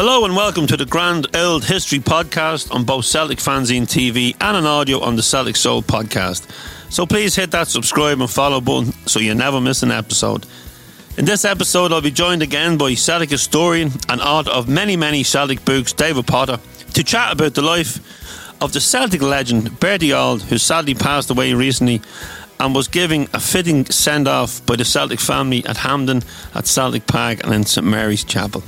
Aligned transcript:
Hello 0.00 0.24
and 0.24 0.36
welcome 0.36 0.68
to 0.68 0.76
the 0.76 0.86
Grand 0.86 1.26
Old 1.34 1.64
History 1.64 1.98
podcast 1.98 2.72
on 2.72 2.84
both 2.84 3.04
Celtic 3.04 3.38
Fanzine 3.38 3.82
TV 3.82 4.36
and 4.40 4.56
an 4.56 4.64
audio 4.64 5.00
on 5.00 5.16
the 5.16 5.24
Celtic 5.24 5.56
Soul 5.56 5.82
podcast. 5.82 6.48
So 6.88 7.04
please 7.04 7.34
hit 7.34 7.50
that 7.50 7.66
subscribe 7.66 8.20
and 8.20 8.30
follow 8.30 8.60
button 8.60 8.92
so 9.08 9.18
you 9.18 9.34
never 9.34 9.60
miss 9.60 9.82
an 9.82 9.90
episode. 9.90 10.46
In 11.16 11.24
this 11.24 11.44
episode, 11.44 11.90
I'll 11.90 12.00
be 12.00 12.12
joined 12.12 12.42
again 12.42 12.78
by 12.78 12.94
Celtic 12.94 13.30
historian 13.30 13.90
and 14.08 14.20
author 14.20 14.52
of 14.52 14.68
many, 14.68 14.94
many 14.96 15.24
Celtic 15.24 15.64
books, 15.64 15.92
David 15.92 16.28
Potter, 16.28 16.60
to 16.94 17.02
chat 17.02 17.32
about 17.32 17.54
the 17.54 17.62
life 17.62 18.62
of 18.62 18.72
the 18.72 18.80
Celtic 18.80 19.20
legend 19.20 19.80
Bertie 19.80 20.12
Auld, 20.12 20.42
who 20.42 20.58
sadly 20.58 20.94
passed 20.94 21.28
away 21.28 21.54
recently 21.54 22.02
and 22.60 22.72
was 22.72 22.86
giving 22.86 23.24
a 23.34 23.40
fitting 23.40 23.84
send 23.86 24.28
off 24.28 24.64
by 24.64 24.76
the 24.76 24.84
Celtic 24.84 25.18
family 25.18 25.66
at 25.66 25.78
Hampden, 25.78 26.22
at 26.54 26.68
Celtic 26.68 27.08
Park, 27.08 27.42
and 27.42 27.52
in 27.52 27.64
St 27.64 27.84
Mary's 27.84 28.22
Chapel. 28.22 28.62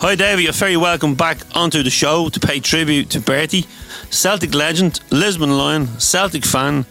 Hi, 0.00 0.16
David. 0.16 0.42
You're 0.42 0.52
very 0.52 0.76
welcome 0.76 1.14
back 1.14 1.38
onto 1.54 1.82
the 1.82 1.88
show 1.88 2.28
to 2.28 2.40
pay 2.40 2.60
tribute 2.60 3.10
to 3.10 3.20
Bertie, 3.20 3.64
Celtic 4.10 4.52
legend, 4.52 5.00
Lisbon 5.10 5.56
Lion, 5.56 5.86
Celtic 5.98 6.44
fan, 6.44 6.84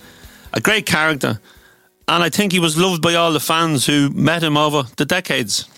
a 0.54 0.62
great 0.62 0.86
character, 0.86 1.40
and 2.08 2.24
I 2.24 2.30
think 2.30 2.54
he 2.54 2.60
was 2.60 2.78
loved 2.78 3.02
by 3.02 3.14
all 3.14 3.34
the 3.34 3.40
fans 3.40 3.86
who 3.86 4.10
met 4.12 4.42
him 4.42 4.58
over 4.58 4.84
the 4.96 5.06
decades. 5.06 5.70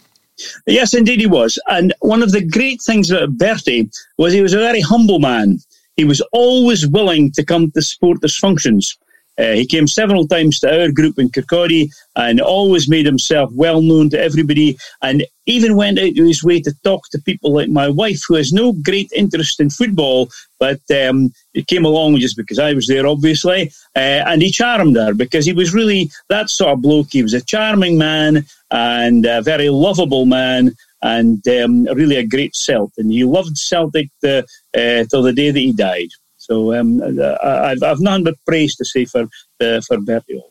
Yes, 0.67 0.93
indeed 0.93 1.19
he 1.19 1.25
was. 1.25 1.59
And 1.67 1.93
one 1.99 2.21
of 2.21 2.31
the 2.31 2.41
great 2.41 2.81
things 2.81 3.09
about 3.11 3.37
Bertie 3.37 3.89
was 4.17 4.31
he 4.31 4.41
was 4.41 4.53
a 4.53 4.59
very 4.59 4.81
humble 4.81 5.19
man. 5.19 5.59
He 5.97 6.05
was 6.05 6.21
always 6.31 6.87
willing 6.87 7.31
to 7.31 7.43
come 7.43 7.71
to 7.71 7.81
supporters' 7.81 8.37
functions. 8.37 8.97
Uh, 9.37 9.51
he 9.51 9.65
came 9.65 9.87
several 9.87 10.27
times 10.27 10.59
to 10.59 10.81
our 10.81 10.91
group 10.91 11.19
in 11.19 11.29
Kirkcaldy 11.29 11.89
and 12.15 12.39
always 12.39 12.89
made 12.89 13.05
himself 13.05 13.51
well 13.53 13.81
known 13.81 14.09
to 14.11 14.19
everybody 14.19 14.77
and 15.01 15.25
even 15.45 15.75
went 15.75 15.99
out 15.99 16.17
of 16.17 16.25
his 16.25 16.43
way 16.43 16.59
to 16.61 16.73
talk 16.83 17.07
to 17.09 17.21
people 17.21 17.53
like 17.53 17.69
my 17.69 17.89
wife, 17.89 18.21
who 18.27 18.35
has 18.35 18.51
no 18.53 18.73
great 18.73 19.11
interest 19.13 19.59
in 19.59 19.69
football, 19.69 20.29
but 20.59 20.79
um, 20.91 21.31
he 21.53 21.63
came 21.63 21.85
along 21.85 22.17
just 22.17 22.37
because 22.37 22.59
I 22.59 22.73
was 22.73 22.87
there, 22.87 23.05
obviously. 23.05 23.71
Uh, 23.95 24.23
and 24.25 24.41
he 24.41 24.51
charmed 24.51 24.95
her 24.95 25.13
because 25.13 25.45
he 25.45 25.53
was 25.53 25.73
really 25.73 26.09
that 26.29 26.49
sort 26.49 26.73
of 26.73 26.81
bloke. 26.81 27.07
He 27.11 27.21
was 27.21 27.33
a 27.33 27.41
charming 27.41 27.97
man 27.97 28.45
and 28.71 29.25
a 29.25 29.41
very 29.41 29.69
lovable 29.69 30.25
man 30.25 30.75
and 31.01 31.47
um, 31.47 31.83
really 31.93 32.15
a 32.15 32.25
great 32.25 32.55
Celt. 32.55 32.91
And 32.97 33.11
he 33.11 33.23
loved 33.23 33.57
Celtic 33.57 34.09
the, 34.21 34.45
uh, 34.75 35.03
till 35.09 35.21
the 35.21 35.33
day 35.33 35.51
that 35.51 35.59
he 35.59 35.71
died. 35.71 36.09
So 36.45 36.75
um, 36.75 37.01
I've, 37.01 37.81
I've 37.81 37.99
none 37.99 38.23
but 38.23 38.35
praise 38.45 38.75
to 38.75 38.85
say 38.85 39.05
for 39.05 39.27
uh, 39.59 39.81
for 39.81 39.99
Bertie. 39.99 40.43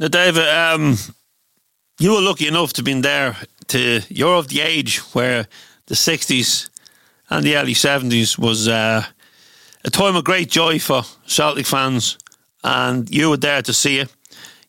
Now, 0.00 0.08
David, 0.08 0.48
um, 0.48 0.96
you 2.00 2.12
were 2.12 2.20
lucky 2.20 2.48
enough 2.48 2.72
to 2.74 2.82
be 2.82 3.00
there. 3.00 3.36
To 3.68 4.00
you're 4.08 4.34
of 4.34 4.48
the 4.48 4.60
age 4.60 4.98
where 5.14 5.46
the 5.86 5.94
'60s 5.94 6.68
and 7.30 7.44
the 7.44 7.56
early 7.56 7.74
'70s 7.74 8.38
was 8.38 8.66
uh, 8.66 9.04
a 9.84 9.90
time 9.90 10.16
of 10.16 10.24
great 10.24 10.50
joy 10.50 10.80
for 10.80 11.02
Celtic 11.26 11.66
fans, 11.66 12.18
and 12.64 13.08
you 13.08 13.30
were 13.30 13.36
there 13.36 13.62
to 13.62 13.72
see 13.72 13.98
it. 13.98 14.12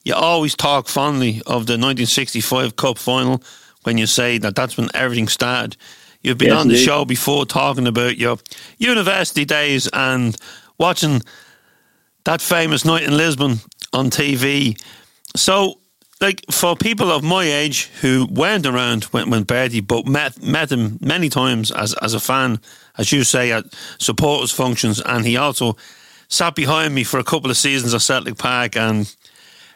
You 0.04 0.14
always 0.14 0.56
talk 0.56 0.88
fondly 0.88 1.42
of 1.48 1.66
the 1.66 1.78
1965 1.78 2.76
Cup 2.76 2.98
final 2.98 3.42
when 3.84 3.98
you 3.98 4.06
say 4.06 4.38
that 4.38 4.56
that's 4.56 4.78
when 4.78 4.90
everything 4.94 5.28
started. 5.28 5.76
You've 6.22 6.38
been 6.38 6.50
yes, 6.50 6.60
on 6.60 6.68
the 6.68 6.74
indeed. 6.74 6.86
show 6.86 7.06
before 7.06 7.46
talking 7.46 7.88
about 7.88 8.18
your 8.18 8.38
university 8.78 9.46
days 9.46 9.88
and 9.94 10.36
watching 10.78 11.22
that 12.26 12.42
famous 12.42 12.84
night 12.84 13.04
in 13.04 13.16
Lisbon 13.16 13.60
on 13.94 14.10
TV. 14.10 14.82
So, 15.36 15.80
like 16.20 16.44
for 16.52 16.76
people 16.76 17.12
of 17.12 17.24
my 17.24 17.46
age 17.46 17.86
who 18.02 18.28
weren't 18.30 18.66
around 18.66 19.06
when, 19.06 19.30
when 19.30 19.44
Bertie, 19.44 19.80
but 19.80 20.06
met 20.08 20.42
met 20.44 20.72
him 20.72 20.98
many 21.02 21.30
times 21.30 21.72
as 21.72 21.94
as 21.96 22.14
a 22.14 22.20
fan, 22.20 22.60
as 22.98 23.12
you 23.14 23.24
say, 23.24 23.52
at 23.54 23.66
supporters 23.98 24.52
functions, 24.52 25.00
and 25.00 25.26
he 25.26 25.38
also 25.38 25.78
sat 26.28 26.56
behind 26.56 26.94
me 26.94 27.04
for 27.04 27.20
a 27.20 27.24
couple 27.24 27.50
of 27.50 27.58
seasons 27.58 27.94
at 27.94 28.02
Celtic 28.02 28.38
Park 28.38 28.78
and 28.78 29.14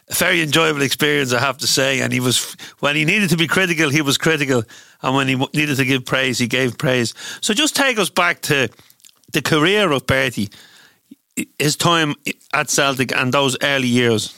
a 0.08 0.14
very 0.14 0.42
enjoyable 0.42 0.82
experience, 0.82 1.32
I 1.32 1.40
have 1.40 1.58
to 1.58 1.66
say. 1.66 2.00
And 2.00 2.12
he 2.12 2.20
was, 2.20 2.56
when 2.80 2.96
he 2.96 3.04
needed 3.04 3.30
to 3.30 3.36
be 3.36 3.46
critical, 3.46 3.90
he 3.90 4.02
was 4.02 4.18
critical. 4.18 4.62
And 5.04 5.14
when 5.14 5.28
he 5.28 5.34
needed 5.34 5.76
to 5.76 5.84
give 5.84 6.06
praise, 6.06 6.38
he 6.38 6.46
gave 6.46 6.78
praise. 6.78 7.12
So 7.42 7.52
just 7.52 7.76
take 7.76 7.98
us 7.98 8.08
back 8.08 8.40
to 8.42 8.70
the 9.34 9.42
career 9.42 9.92
of 9.92 10.06
Bertie, 10.06 10.48
his 11.58 11.76
time 11.76 12.14
at 12.54 12.70
Celtic 12.70 13.14
and 13.14 13.32
those 13.32 13.54
early 13.62 13.86
years. 13.86 14.34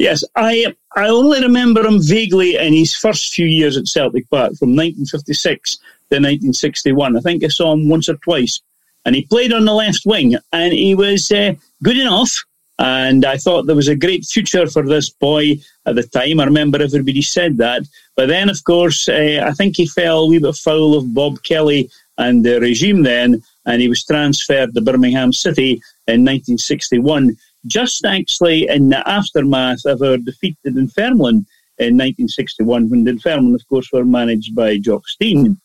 Yes, 0.00 0.24
I 0.34 0.74
I 0.96 1.08
only 1.08 1.40
remember 1.42 1.86
him 1.86 2.02
vaguely 2.02 2.56
in 2.56 2.72
his 2.72 2.96
first 2.96 3.32
few 3.32 3.46
years 3.46 3.76
at 3.76 3.86
Celtic 3.86 4.28
Park 4.30 4.54
from 4.58 4.70
1956 4.74 5.76
to 5.76 6.16
1961. 6.16 7.16
I 7.16 7.20
think 7.20 7.44
I 7.44 7.48
saw 7.48 7.72
him 7.72 7.88
once 7.88 8.08
or 8.08 8.16
twice. 8.16 8.60
And 9.04 9.14
he 9.14 9.26
played 9.26 9.52
on 9.52 9.64
the 9.64 9.72
left 9.72 10.02
wing 10.04 10.36
and 10.52 10.72
he 10.72 10.94
was 10.94 11.30
uh, 11.30 11.54
good 11.82 11.96
enough 11.96 12.44
and 12.80 13.26
I 13.26 13.36
thought 13.36 13.66
there 13.66 13.76
was 13.76 13.88
a 13.88 13.94
great 13.94 14.24
future 14.24 14.66
for 14.66 14.86
this 14.86 15.10
boy 15.10 15.58
at 15.84 15.96
the 15.96 16.02
time. 16.02 16.40
I 16.40 16.44
remember 16.44 16.82
everybody 16.82 17.20
said 17.20 17.58
that. 17.58 17.82
But 18.16 18.28
then, 18.28 18.48
of 18.48 18.64
course, 18.64 19.06
uh, 19.06 19.44
I 19.46 19.52
think 19.52 19.76
he 19.76 19.86
fell 19.86 20.20
a 20.20 20.26
wee 20.26 20.38
bit 20.38 20.56
foul 20.56 20.96
of 20.96 21.12
Bob 21.12 21.42
Kelly 21.42 21.90
and 22.16 22.42
the 22.42 22.58
regime 22.58 23.02
then, 23.02 23.42
and 23.66 23.82
he 23.82 23.88
was 23.88 24.04
transferred 24.04 24.74
to 24.74 24.80
Birmingham 24.80 25.30
City 25.30 25.72
in 26.08 26.24
1961, 26.24 27.36
just 27.66 28.06
actually 28.06 28.66
in 28.68 28.88
the 28.88 29.06
aftermath 29.06 29.84
of 29.84 30.00
our 30.00 30.16
defeat 30.16 30.56
at 30.64 30.72
Dunfermline 30.72 31.44
in 31.78 31.98
1961, 31.98 32.88
when 32.88 33.04
Dunfermline, 33.04 33.54
of 33.54 33.68
course, 33.68 33.90
were 33.92 34.06
managed 34.06 34.54
by 34.54 34.78
Jock 34.78 35.06
Stein. 35.06 35.60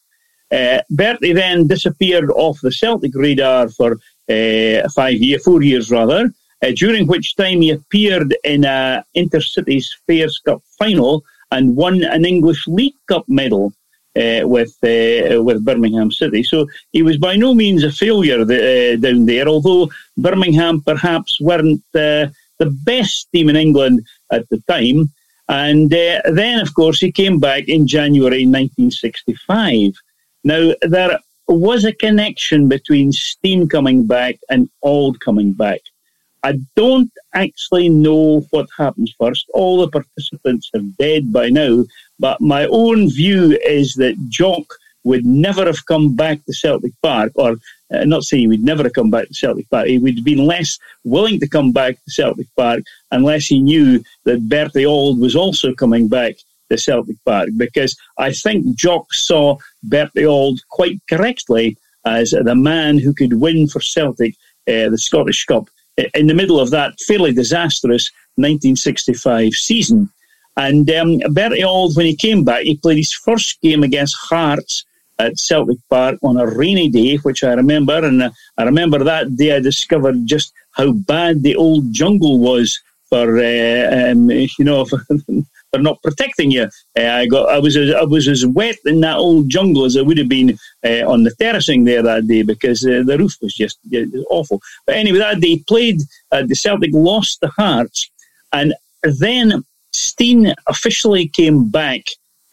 Uh, 0.52 0.80
Bertie 0.90 1.32
then 1.32 1.68
disappeared 1.68 2.30
off 2.32 2.60
the 2.62 2.72
Celtic 2.74 3.12
radar 3.16 3.70
for 3.70 3.94
uh, 4.30 4.90
five 4.94 5.16
years, 5.16 5.44
four 5.44 5.64
years 5.64 5.90
rather, 5.90 6.30
uh, 6.66 6.72
during 6.76 7.08
which 7.08 7.36
time 7.36 7.62
he 7.62 7.70
appeared 7.70 8.36
in 8.44 8.64
a 8.66 9.06
Intercities 9.16 9.88
Fairs 10.08 10.40
Cup 10.40 10.62
final 10.80 11.24
and 11.52 11.76
won 11.76 12.04
an 12.04 12.26
English 12.26 12.68
League 12.68 13.00
Cup 13.08 13.26
medal 13.28 13.74
uh, 14.16 14.42
with 14.44 14.74
uh, 14.84 15.42
with 15.44 15.66
Birmingham 15.66 16.12
City. 16.12 16.44
So 16.44 16.68
he 16.92 17.02
was 17.02 17.18
by 17.18 17.36
no 17.36 17.54
means 17.54 17.84
a 17.84 17.92
failure 17.92 18.44
the, 18.46 18.94
uh, 18.94 18.98
down 18.98 19.26
there, 19.26 19.48
although 19.48 19.90
Birmingham 20.18 20.82
perhaps 20.82 21.40
weren't 21.40 21.84
uh, 21.94 22.28
the 22.58 22.72
best 22.84 23.32
team 23.32 23.50
in 23.50 23.56
England 23.56 24.06
at 24.32 24.48
the 24.50 24.60
time. 24.68 25.12
And 25.48 25.94
uh, 25.94 26.22
then, 26.32 26.60
of 26.60 26.74
course, 26.74 27.00
he 27.00 27.12
came 27.12 27.40
back 27.40 27.68
in 27.68 27.86
January 27.86 28.46
1965. 28.48 29.94
Now, 30.44 30.74
there 30.82 31.20
was 31.48 31.86
a 31.86 31.94
connection 31.94 32.68
between 32.68 33.12
Stein 33.12 33.68
coming 33.68 34.08
back 34.08 34.38
and 34.50 34.70
Auld 34.82 35.20
coming 35.20 35.54
back. 35.54 35.82
I 36.46 36.60
don't 36.76 37.12
actually 37.34 37.90
know 37.90 38.42
what 38.52 38.68
happens 38.78 39.12
first. 39.20 39.50
All 39.56 39.80
the 39.80 39.88
participants 39.88 40.70
are 40.76 40.82
dead 41.00 41.34
by 41.34 41.50
now, 41.50 41.86
but 42.20 42.40
my 42.40 42.68
own 42.68 43.10
view 43.10 43.58
is 43.66 43.96
that 43.96 44.16
Jock 44.30 44.68
would 45.04 45.26
never 45.26 45.66
have 45.66 45.84
come 45.88 46.16
back 46.16 46.46
to 46.46 46.54
Celtic 46.54 46.94
Park, 47.02 47.32
or 47.34 47.54
uh, 47.92 48.04
not 48.06 48.26
saying 48.26 48.42
he 48.42 48.48
would 48.48 48.64
never 48.64 48.84
have 48.84 48.94
come 48.94 49.10
back 49.10 49.28
to 49.28 49.34
Celtic 49.34 49.68
Park. 49.72 49.88
He 49.88 49.98
would 49.98 50.18
have 50.18 50.24
been 50.24 50.46
less 50.46 50.78
willing 51.04 51.40
to 51.40 51.50
come 51.50 51.72
back 51.72 51.96
to 51.96 52.12
Celtic 52.12 52.48
Park 52.56 52.84
unless 53.10 53.48
he 53.48 53.60
knew 53.60 54.04
that 54.26 54.48
Bertie 54.48 54.86
Auld 54.86 55.20
was 55.20 55.36
also 55.36 55.74
coming 55.74 56.08
back 56.08 56.36
to 56.70 56.78
Celtic 56.78 57.18
Park. 57.26 57.50
Because 57.58 57.98
I 58.20 58.32
think 58.32 58.76
Jock 58.76 59.12
saw 59.16 59.58
Bertie 59.82 60.28
Auld 60.28 60.60
quite 60.70 61.02
correctly 61.10 61.76
as 62.06 62.30
the 62.30 62.54
man 62.54 63.00
who 63.00 63.16
could 63.16 63.34
win 63.34 63.68
for 63.68 63.82
Celtic 63.82 64.36
uh, 64.68 64.90
the 64.90 64.98
Scottish 64.98 65.46
Cup 65.46 65.68
in 66.14 66.28
the 66.28 66.34
middle 66.34 66.60
of 66.60 66.72
that 66.72 67.00
fairly 67.02 67.34
disastrous 67.34 68.12
1965 68.36 69.54
season. 69.54 70.10
And 70.58 70.90
um, 70.92 71.20
Bertie 71.32 71.64
Auld, 71.64 71.96
when 71.96 72.06
he 72.06 72.16
came 72.16 72.44
back, 72.44 72.64
he 72.64 72.78
played 72.78 72.98
his 72.98 73.14
first 73.14 73.62
game 73.62 73.84
against 73.84 74.16
Hearts 74.16 74.86
at 75.20 75.40
Celtic 75.40 75.78
Park 75.90 76.18
on 76.24 76.38
a 76.38 76.46
rainy 76.46 76.90
day, 76.90 77.18
which 77.18 77.44
I 77.44 77.54
remember. 77.54 78.06
And 78.06 78.24
uh, 78.24 78.30
I 78.58 78.64
remember 78.64 79.04
that 79.04 79.36
day 79.36 79.56
I 79.56 79.60
discovered 79.60 80.26
just 80.26 80.54
how 80.72 80.92
bad 80.92 81.44
the 81.44 81.56
old 81.56 81.94
jungle 81.94 82.40
was 82.40 82.80
for, 83.10 83.38
uh, 83.38 84.12
um, 84.12 84.30
you 84.32 84.50
know, 84.60 84.86
for, 84.86 85.06
not 85.82 86.02
protecting 86.04 86.52
you. 86.52 86.70
Uh, 86.98 87.08
I 87.08 87.26
got, 87.26 87.50
I 87.50 87.60
was, 87.60 87.76
as, 87.78 87.94
I 87.94 88.04
was 88.04 88.28
as 88.28 88.46
wet 88.46 88.78
in 88.86 89.02
that 89.02 89.18
old 89.18 89.50
jungle 89.50 89.86
as 89.86 89.98
I 89.98 90.02
would 90.02 90.18
have 90.18 90.30
been 90.30 90.58
uh, 90.86 91.10
on 91.10 91.24
the 91.24 91.32
terracing 91.32 91.84
there 91.84 92.02
that 92.02 92.28
day 92.28 92.44
because 92.44 92.86
uh, 92.86 93.04
the 93.06 93.18
roof 93.18 93.36
was 93.42 93.54
just 93.54 93.80
awful. 94.30 94.62
But 94.86 94.96
anyway, 94.96 95.20
that 95.20 95.42
day 95.42 95.64
played. 95.68 96.02
the 96.32 96.56
Celtic 96.56 96.92
lost 96.94 97.42
the 97.42 97.50
Hearts, 97.50 98.10
and 98.54 98.74
then 99.04 99.64
Stein 99.92 100.54
officially 100.68 101.28
came 101.30 101.70
back 101.70 102.02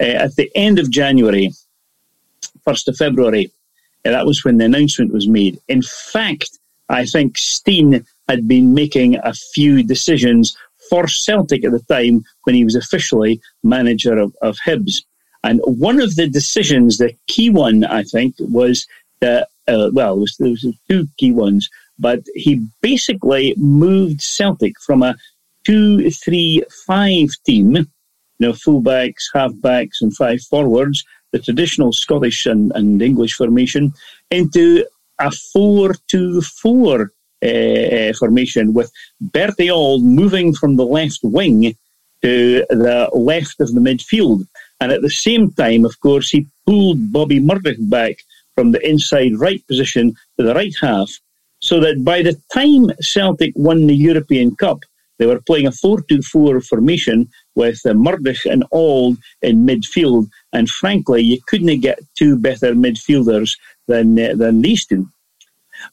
at 0.01 0.35
the 0.37 0.51
end 0.55 0.79
of 0.79 0.91
January 0.91 1.51
1st 2.67 2.89
of 2.89 2.97
February. 2.97 3.51
that 4.05 4.27
was 4.27 4.45
when 4.45 4.59
the 4.59 4.65
announcement 4.65 5.13
was 5.13 5.29
made. 5.29 5.59
In 5.69 5.83
fact, 5.83 6.59
I 6.89 7.07
think 7.07 7.39
Stein 7.39 8.05
had 8.29 8.47
been 8.47 8.75
making 8.75 9.17
a 9.17 9.33
few 9.33 9.83
decisions 9.83 10.57
for 10.93 11.09
Celtic 11.09 11.65
at 11.65 11.73
the 11.73 11.81
time 11.89 12.23
when 12.45 12.55
he 12.55 12.65
was 12.65 12.75
officially 12.75 13.41
manager 13.63 14.19
of, 14.19 14.37
of 14.43 14.59
Hibs. 14.59 15.03
And 15.43 15.59
one 15.65 16.03
of 16.03 16.17
the 16.17 16.29
decisions, 16.29 16.99
the 16.99 17.15
key 17.29 17.49
one, 17.49 17.83
I 17.85 18.03
think, 18.03 18.35
was 18.39 18.87
that, 19.21 19.49
uh, 19.67 19.89
well, 19.95 20.19
was, 20.19 20.37
there 20.39 20.51
was 20.51 20.67
two 20.91 21.09
key 21.17 21.33
ones, 21.33 21.71
but 21.99 22.21
he 22.35 22.63
basically 22.83 23.55
moved 23.57 24.21
Celtic 24.21 24.75
from 24.85 25.03
a 25.03 25.17
2 25.65 26.11
3 26.11 26.63
5 26.87 27.29
team, 27.47 27.77
you 27.77 27.87
know, 28.39 28.53
fullbacks, 28.53 29.25
halfbacks, 29.35 30.03
and 30.03 30.15
five 30.15 30.43
forwards, 30.43 31.03
the 31.31 31.39
traditional 31.39 31.95
Scottish 31.95 32.45
and, 32.45 32.71
and 32.75 33.01
English 33.01 33.33
formation 33.33 33.95
into 34.31 34.85
a 35.19 35.31
4 35.31 35.95
2 36.09 36.43
4 36.43 37.11
uh, 37.43 38.13
formation 38.19 38.73
with 38.73 38.91
Bertie 39.21 39.71
Auld 39.71 40.03
moving 40.03 40.55
from 40.55 40.77
the 40.77 40.87
left 40.87 41.21
wing 41.23 41.75
to 42.23 42.65
the 42.71 43.11
left 43.13 43.61
of 43.61 43.75
the 43.75 43.81
midfield. 43.81 44.47
And 44.81 44.93
at 44.93 45.03
the 45.03 45.11
same 45.11 45.53
time, 45.53 45.85
of 45.85 45.99
course, 46.01 46.31
he 46.31 46.47
pulled 46.67 47.13
Bobby 47.13 47.41
Murdoch 47.41 47.77
back 47.81 48.17
from 48.55 48.73
the 48.73 48.89
inside 48.89 49.37
right 49.37 49.67
position 49.67 50.15
to 50.37 50.45
the 50.45 50.55
right 50.55 50.75
half, 50.81 51.11
so 51.61 51.81
that 51.81 52.05
by 52.05 52.23
the 52.23 52.37
time 52.53 52.91
Celtic 53.01 53.53
won 53.57 53.87
the 53.87 53.95
European 53.95 54.55
Cup, 54.57 54.81
they 55.19 55.27
were 55.27 55.41
playing 55.41 55.67
a 55.67 55.73
4 55.73 56.03
2 56.09 56.23
4 56.23 56.61
formation 56.63 57.29
with 57.55 57.81
uh, 57.87 57.95
Murdoch 57.95 58.45
and 58.45 58.65
Auld 58.73 59.17
in 59.43 59.67
midfield. 59.67 60.29
And 60.53 60.69
frankly, 60.69 61.23
you 61.23 61.39
couldn't 61.47 61.81
get 61.81 62.01
two 62.17 62.37
better 62.37 62.75
midfielders 62.75 63.57
than, 63.87 64.19
uh, 64.19 64.35
than 64.35 64.63
these 64.63 64.85
two. 64.87 65.07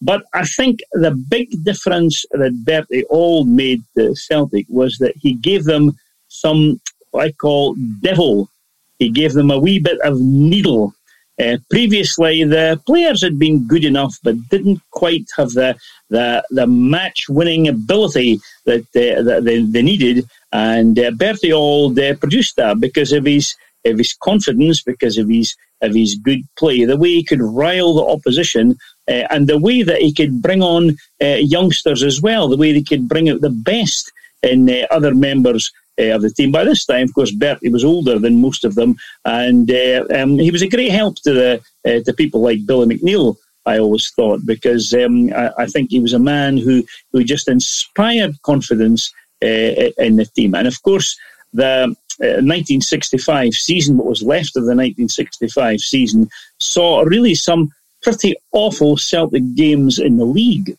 But 0.01 0.23
I 0.33 0.45
think 0.45 0.79
the 0.93 1.11
big 1.11 1.63
difference 1.63 2.25
that 2.31 2.63
Bertie 2.65 3.05
Auld 3.09 3.47
made 3.47 3.83
to 3.97 4.15
Celtic 4.15 4.65
was 4.69 4.97
that 4.97 5.15
he 5.17 5.33
gave 5.33 5.63
them 5.65 5.91
some, 6.27 6.79
what 7.11 7.25
I 7.27 7.31
call 7.31 7.75
devil. 8.01 8.49
He 8.99 9.09
gave 9.09 9.33
them 9.33 9.51
a 9.51 9.59
wee 9.59 9.79
bit 9.79 9.99
of 10.01 10.19
needle 10.19 10.93
uh, 11.39 11.57
previously, 11.69 12.43
the 12.43 12.81
players 12.85 13.23
had 13.23 13.39
been 13.39 13.65
good 13.65 13.85
enough, 13.85 14.17
but 14.23 14.35
didn't 14.49 14.81
quite 14.91 15.25
have 15.37 15.51
the 15.51 15.75
the, 16.09 16.43
the 16.49 16.67
match 16.67 17.29
winning 17.29 17.67
ability 17.67 18.39
that, 18.65 18.81
uh, 18.95 19.21
that 19.21 19.43
they, 19.45 19.61
they, 19.61 19.83
needed. 19.83 20.25
And 20.51 20.97
uh, 20.97 21.11
Bertie 21.11 21.53
Auld 21.53 21.99
uh, 21.99 22.15
produced 22.15 22.55
that 22.55 22.79
because 22.79 23.11
of 23.11 23.25
his 23.25 23.55
of 23.85 23.97
his 23.97 24.13
confidence, 24.21 24.81
because 24.81 25.17
of 25.17 25.29
his 25.29 25.55
of 25.81 25.93
his 25.93 26.15
good 26.15 26.41
play, 26.57 26.83
the 26.83 26.97
way 26.97 27.09
he 27.09 27.23
could 27.23 27.41
rile 27.41 27.93
the 27.93 28.03
opposition, 28.03 28.75
uh, 29.09 29.25
and 29.31 29.47
the 29.47 29.57
way 29.57 29.81
that 29.81 30.01
he 30.01 30.13
could 30.13 30.41
bring 30.41 30.61
on 30.61 30.95
uh, 31.21 31.37
youngsters 31.39 32.03
as 32.03 32.21
well, 32.21 32.47
the 32.47 32.57
way 32.57 32.73
he 32.73 32.83
could 32.83 33.07
bring 33.07 33.29
out 33.29 33.41
the 33.41 33.49
best 33.49 34.11
in 34.43 34.69
uh, 34.69 34.85
other 34.91 35.15
members 35.15 35.71
uh, 35.99 36.15
of 36.15 36.21
the 36.21 36.29
team. 36.29 36.51
By 36.51 36.63
this 36.63 36.85
time, 36.85 37.05
of 37.05 37.13
course, 37.13 37.31
Bertie 37.31 37.69
was 37.69 37.83
older 37.83 38.19
than 38.19 38.41
most 38.41 38.63
of 38.63 38.75
them, 38.75 38.95
and 39.25 39.69
um, 40.13 40.37
he 40.37 40.51
was 40.51 40.61
a 40.61 40.69
great 40.69 40.91
help 40.91 41.15
to 41.23 41.33
the 41.33 42.01
to 42.05 42.13
people 42.13 42.41
like 42.41 42.65
Billy 42.65 42.85
McNeill. 42.85 43.35
I 43.65 43.79
always 43.79 44.09
thought 44.11 44.45
because 44.45 44.93
um, 44.93 45.31
I, 45.33 45.51
I, 45.59 45.65
think 45.65 45.91
he 45.91 45.99
was 45.99 46.13
a 46.13 46.19
man 46.19 46.57
who 46.57 46.83
who 47.11 47.23
just 47.23 47.47
inspired 47.47 48.41
confidence 48.43 49.13
in 49.41 50.15
the 50.15 50.29
team, 50.35 50.53
and 50.55 50.67
of 50.67 50.81
course 50.83 51.17
the. 51.53 51.95
1965 52.21 53.47
uh, 53.47 53.51
season, 53.51 53.95
what 53.95 54.05
was 54.05 54.21
left 54.21 54.57
of 54.57 54.63
the 54.63 54.75
1965 54.75 55.79
season, 55.79 56.29
saw 56.59 56.99
really 57.03 57.33
some 57.33 57.71
pretty 58.01 58.35
awful 58.51 58.97
Celtic 58.97 59.55
games 59.55 59.99
in 59.99 60.17
the 60.17 60.25
league. 60.25 60.75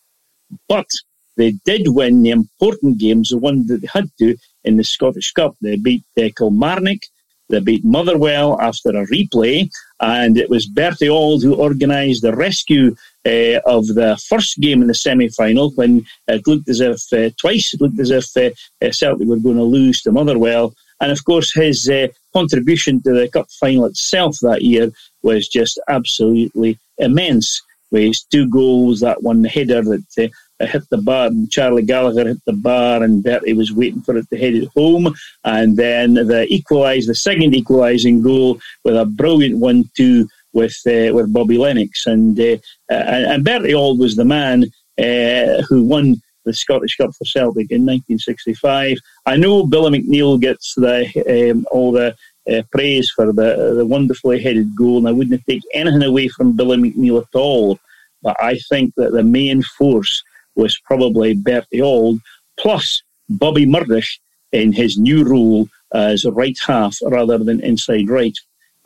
But 0.69 0.88
they 1.37 1.52
did 1.64 1.88
win 1.88 2.22
the 2.22 2.31
important 2.31 2.99
games, 2.99 3.31
the 3.31 3.38
one 3.38 3.67
that 3.69 3.81
they 3.81 3.88
had 3.93 4.11
to 4.19 4.37
in 4.64 4.76
the 4.76 4.84
Scottish 4.84 5.32
Cup. 5.32 5.55
They 5.61 5.76
beat 5.76 6.04
uh, 6.18 6.28
Kilmarnock, 6.37 7.00
they 7.49 7.61
beat 7.61 7.85
Motherwell 7.85 8.61
after 8.61 8.90
a 8.90 9.06
replay, 9.06 9.71
and 10.00 10.37
it 10.37 10.50
was 10.50 10.66
Bertie 10.66 11.09
Auld 11.09 11.42
who 11.42 11.61
organised 11.61 12.23
the 12.23 12.35
rescue 12.35 12.94
uh, 13.26 13.61
of 13.66 13.87
the 13.87 14.21
first 14.28 14.61
game 14.61 14.83
in 14.83 14.88
the 14.88 14.94
semi 14.94 15.28
final 15.28 15.71
when 15.71 16.04
it 16.28 16.47
looked 16.47 16.68
as 16.68 16.80
if 16.80 17.12
uh, 17.12 17.30
twice 17.38 17.75
it 17.75 17.80
looked 17.80 17.99
as 17.99 18.11
if 18.11 18.37
uh, 18.37 18.90
Celtic 18.92 19.26
were 19.26 19.37
going 19.37 19.56
to 19.56 19.62
lose 19.62 20.02
to 20.02 20.12
Motherwell. 20.12 20.75
And 21.00 21.11
of 21.11 21.25
course, 21.25 21.52
his 21.54 21.90
contribution 22.33 23.02
to 23.02 23.12
the 23.12 23.28
cup 23.28 23.50
final 23.50 23.87
itself 23.87 24.37
that 24.42 24.62
year 24.62 24.92
was 25.22 25.48
just 25.48 25.78
absolutely 25.88 26.78
immense. 26.98 27.62
With 27.90 28.04
his 28.04 28.22
two 28.22 28.48
goals, 28.48 29.00
that 29.00 29.22
one 29.22 29.42
header 29.42 29.82
that 29.82 30.30
uh, 30.60 30.66
hit 30.66 30.88
the 30.90 30.98
bar, 30.98 31.26
and 31.26 31.50
Charlie 31.50 31.82
Gallagher 31.82 32.28
hit 32.28 32.44
the 32.46 32.52
bar, 32.52 33.02
and 33.02 33.22
Bertie 33.22 33.52
was 33.52 33.72
waiting 33.72 34.02
for 34.02 34.16
it 34.16 34.28
to 34.30 34.38
head 34.38 34.54
it 34.54 34.68
home. 34.76 35.12
And 35.44 35.76
then 35.76 36.14
the 36.14 36.46
equalise, 36.48 37.08
the 37.08 37.14
second 37.16 37.54
equalising 37.54 38.22
goal 38.22 38.60
with 38.84 38.96
a 38.96 39.06
brilliant 39.06 39.58
one-two 39.58 40.28
with 40.52 40.76
uh, 40.86 41.14
with 41.14 41.32
Bobby 41.32 41.58
Lennox, 41.58 42.06
and 42.06 42.38
uh, 42.38 42.56
and, 42.88 43.24
and 43.26 43.44
Bertie 43.44 43.74
Auld 43.74 43.98
was 43.98 44.16
the 44.16 44.24
man 44.24 44.64
uh, 44.98 45.62
who 45.68 45.82
won 45.84 46.20
the 46.44 46.54
Scottish 46.54 46.96
Cup 46.96 47.10
for 47.14 47.24
Celtic 47.24 47.70
in 47.70 47.82
1965. 47.82 48.98
I 49.26 49.36
know 49.36 49.66
Billy 49.66 50.00
McNeill 50.00 50.40
gets 50.40 50.74
the 50.74 51.50
um, 51.52 51.66
all 51.70 51.92
the 51.92 52.16
uh, 52.50 52.62
praise 52.73 53.11
for 53.11 53.26
the 53.33 53.75
the 53.76 53.87
wonderfully 53.87 54.42
headed 54.42 54.75
goal, 54.76 54.99
and 54.99 55.09
I 55.09 55.12
wouldn't 55.12 55.45
take 55.47 55.62
anything 55.75 56.02
away 56.02 56.28
from 56.28 56.57
Billy 56.57 56.76
McNeill 56.76 57.23
at 57.23 57.35
all. 57.35 57.78
But 58.23 58.37
I 58.42 58.59
think 58.69 58.95
that 58.97 59.12
the 59.12 59.23
main 59.23 59.62
force 59.62 60.23
was 60.57 60.78
probably 60.85 61.35
Bertie 61.35 61.80
Auld, 61.80 62.21
plus 62.59 63.02
Bobby 63.28 63.66
Murdoch 63.66 64.04
in 64.52 64.73
his 64.73 64.99
new 64.99 65.25
role 65.25 65.69
as 65.95 66.25
right 66.25 66.59
half 66.66 66.99
rather 67.02 67.38
than 67.38 67.61
inside 67.61 68.09
right. 68.09 68.37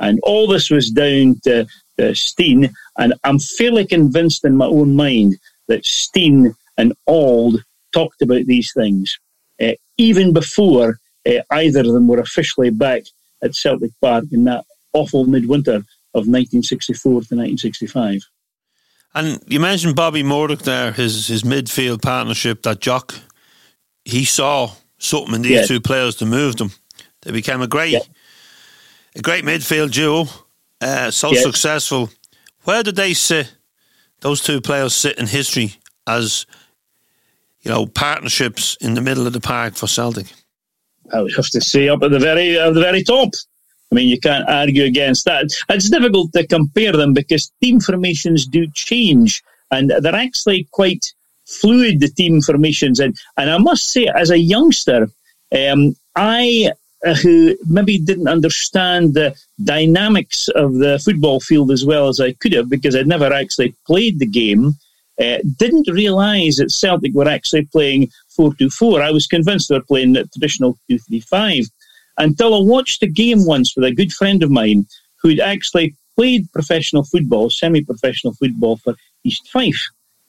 And 0.00 0.20
all 0.22 0.46
this 0.46 0.70
was 0.70 0.90
down 0.90 1.40
to, 1.44 1.66
Stein, 2.12 2.70
and 2.98 3.14
I'm 3.22 3.38
fairly 3.38 3.86
convinced 3.86 4.44
in 4.44 4.56
my 4.56 4.66
own 4.66 4.96
mind 4.96 5.38
that 5.68 5.84
Stein 5.84 6.54
and 6.76 6.92
Auld 7.06 7.62
talked 7.92 8.20
about 8.20 8.46
these 8.46 8.72
things 8.74 9.16
uh, 9.62 9.74
even 9.96 10.32
before 10.32 10.98
uh, 11.26 11.42
either 11.50 11.80
of 11.80 11.92
them 11.92 12.08
were 12.08 12.18
officially 12.18 12.70
back 12.70 13.02
at 13.44 13.54
Celtic 13.54 13.90
Park 14.00 14.24
in 14.32 14.44
that 14.44 14.64
awful 14.92 15.24
midwinter 15.24 15.76
of 16.14 16.26
1964 16.28 17.10
to 17.10 17.16
1965. 17.16 18.22
And 19.14 19.40
you 19.46 19.60
mentioned 19.60 19.94
Bobby 19.94 20.22
Murdoch 20.24 20.62
there, 20.62 20.90
his 20.92 21.28
his 21.28 21.42
midfield 21.44 22.02
partnership 22.02 22.62
that 22.62 22.80
Jock 22.80 23.14
he 24.04 24.24
saw 24.24 24.72
something 24.98 25.34
in 25.36 25.42
these 25.42 25.52
Yeah. 25.52 25.66
two 25.66 25.80
players 25.80 26.16
to 26.16 26.26
move 26.26 26.56
them. 26.56 26.72
They 27.22 27.30
became 27.32 27.62
a 27.62 27.66
great, 27.66 27.92
Yeah. 27.92 28.00
a 29.16 29.22
great 29.22 29.44
midfield 29.44 29.92
duo. 29.92 30.28
Uh, 30.80 31.10
so 31.10 31.32
Yeah. 31.32 31.42
successful. 31.42 32.10
Where 32.64 32.82
did 32.82 32.96
they 32.96 33.14
sit? 33.14 33.52
Those 34.20 34.42
two 34.42 34.60
players 34.60 34.94
sit 34.94 35.16
in 35.18 35.26
history 35.26 35.76
as 36.06 36.46
you 37.62 37.70
know 37.70 37.86
partnerships 37.86 38.76
in 38.80 38.94
the 38.94 39.00
middle 39.00 39.26
of 39.26 39.32
the 39.32 39.40
park 39.40 39.74
for 39.76 39.86
Celtic. 39.86 40.26
I 41.12 41.22
would 41.22 41.34
have 41.36 41.48
to 41.50 41.60
say 41.60 41.88
up 41.88 42.02
at 42.02 42.10
the 42.10 42.18
very 42.18 42.58
at 42.58 42.74
the 42.74 42.80
very 42.80 43.02
top. 43.02 43.30
I 43.92 43.94
mean, 43.94 44.08
you 44.08 44.18
can't 44.18 44.48
argue 44.48 44.84
against 44.84 45.24
that. 45.26 45.46
It's 45.68 45.90
difficult 45.90 46.32
to 46.32 46.46
compare 46.46 46.92
them 46.92 47.12
because 47.12 47.52
team 47.62 47.80
formations 47.80 48.46
do 48.46 48.66
change, 48.74 49.42
and 49.70 49.90
they're 49.90 50.14
actually 50.14 50.66
quite 50.72 51.04
fluid. 51.46 52.00
The 52.00 52.08
team 52.08 52.40
formations, 52.40 53.00
and 53.00 53.16
and 53.36 53.50
I 53.50 53.58
must 53.58 53.90
say, 53.90 54.06
as 54.06 54.30
a 54.30 54.38
youngster, 54.38 55.08
um, 55.52 55.94
I 56.16 56.72
uh, 57.04 57.14
who 57.14 57.54
maybe 57.66 57.98
didn't 57.98 58.28
understand 58.28 59.12
the 59.12 59.36
dynamics 59.62 60.48
of 60.48 60.74
the 60.74 60.98
football 61.04 61.38
field 61.38 61.70
as 61.70 61.84
well 61.84 62.08
as 62.08 62.18
I 62.18 62.32
could 62.32 62.54
have 62.54 62.70
because 62.70 62.96
I'd 62.96 63.06
never 63.06 63.30
actually 63.30 63.74
played 63.86 64.18
the 64.18 64.26
game. 64.26 64.74
Uh, 65.20 65.38
didn't 65.58 65.88
realise 65.88 66.58
that 66.58 66.72
Celtic 66.72 67.14
were 67.14 67.28
actually 67.28 67.66
playing 67.66 68.10
4 68.34 68.54
2 68.54 68.68
4. 68.70 69.02
I 69.02 69.10
was 69.10 69.26
convinced 69.26 69.68
they 69.68 69.76
were 69.76 69.84
playing 69.84 70.14
the 70.14 70.24
traditional 70.26 70.76
2 70.90 70.98
3 70.98 71.20
5 71.20 71.64
until 72.18 72.54
I 72.54 72.58
watched 72.58 73.02
a 73.02 73.06
game 73.06 73.46
once 73.46 73.74
with 73.76 73.84
a 73.84 73.94
good 73.94 74.12
friend 74.12 74.42
of 74.42 74.50
mine 74.50 74.86
who'd 75.20 75.40
actually 75.40 75.94
played 76.16 76.50
professional 76.52 77.04
football, 77.04 77.50
semi 77.50 77.82
professional 77.82 78.34
football 78.34 78.76
for 78.78 78.94
East 79.24 79.48
Fife. 79.48 79.82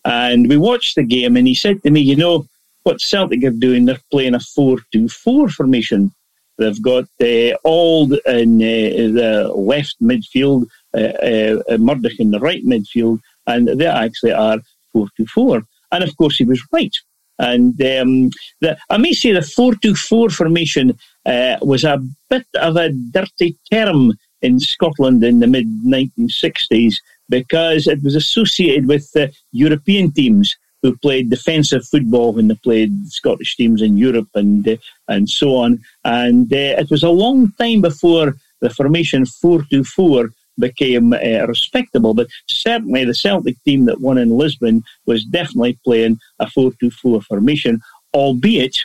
And 0.04 0.48
we 0.48 0.58
watched 0.58 0.96
the 0.96 1.04
game, 1.04 1.36
and 1.36 1.48
he 1.48 1.56
said 1.56 1.82
to 1.84 1.90
me, 1.90 2.02
You 2.02 2.16
know, 2.16 2.46
what 2.84 3.02
Celtic 3.02 3.44
are 3.44 3.50
doing, 3.50 3.86
they're 3.86 4.00
playing 4.12 4.36
a 4.36 4.40
4 4.40 4.78
2 4.92 5.10
4 5.10 5.50
formation. 5.50 6.12
They've 6.58 6.82
got 6.82 7.04
uh, 7.22 7.26
in 7.26 7.58
uh, 7.58 8.16
the 8.26 9.52
left 9.54 9.96
midfield, 10.02 10.68
uh, 10.94 11.64
uh, 11.70 11.78
Murdoch 11.78 12.18
in 12.18 12.32
the 12.32 12.40
right 12.40 12.64
midfield, 12.64 13.20
and 13.46 13.68
they 13.68 13.88
actually 13.88 14.32
are 14.32 14.60
4 14.96 15.08
2 15.18 15.26
4. 15.26 15.62
And 15.92 16.04
of 16.04 16.16
course, 16.16 16.38
he 16.38 16.46
was 16.46 16.62
right. 16.72 16.96
And 17.38 17.80
um, 17.82 18.30
the, 18.62 18.78
I 18.90 18.98
may 18.98 19.12
say 19.12 19.34
the 19.34 19.42
4 19.42 19.76
2 19.76 19.94
4 19.94 20.30
formation 20.30 20.98
uh, 21.26 21.58
was 21.62 21.84
a 21.84 22.02
bit 22.30 22.48
of 22.56 22.78
a 22.78 22.90
dirty 22.92 23.58
term 23.72 24.14
in 24.42 24.60
Scotland 24.60 25.24
in 25.24 25.40
the 25.40 25.48
mid 25.48 25.68
1960s 25.86 26.96
because 27.28 27.88
it 27.88 28.02
was 28.04 28.16
associated 28.16 28.88
with 28.88 29.10
uh, 29.18 29.28
European 29.52 30.12
teams 30.12 30.56
who 30.82 30.96
played 30.98 31.30
defensive 31.30 31.86
football 31.88 32.32
when 32.34 32.48
they 32.48 32.56
played 32.56 32.92
Scottish 33.08 33.58
teams 33.58 33.82
in 33.82 33.98
Europe 33.98 34.30
and 34.36 34.68
uh, 34.68 34.78
and 35.10 35.28
so 35.30 35.56
on. 35.58 35.80
And 36.06 36.52
uh, 36.54 36.82
it 36.82 36.90
was 36.90 37.04
a 37.04 37.10
long 37.24 37.52
time 37.54 37.82
before 37.82 38.36
the 38.62 38.70
formation 38.70 39.26
4 39.26 39.64
2 39.70 39.84
4 39.84 40.30
became 40.60 41.14
uh, 41.14 41.46
respectable. 41.48 42.14
But 42.14 42.28
certainly 42.48 43.06
the 43.06 43.14
Celtic 43.14 43.62
team 43.64 43.86
that 43.86 44.02
won 44.02 44.18
in 44.18 44.38
Lisbon 44.38 44.84
was 45.06 45.26
definitely 45.26 45.78
playing 45.84 46.20
a 46.40 46.50
4 46.50 46.72
2 46.80 46.92
4 46.92 47.22
formation, 47.22 47.82
albeit 48.14 48.78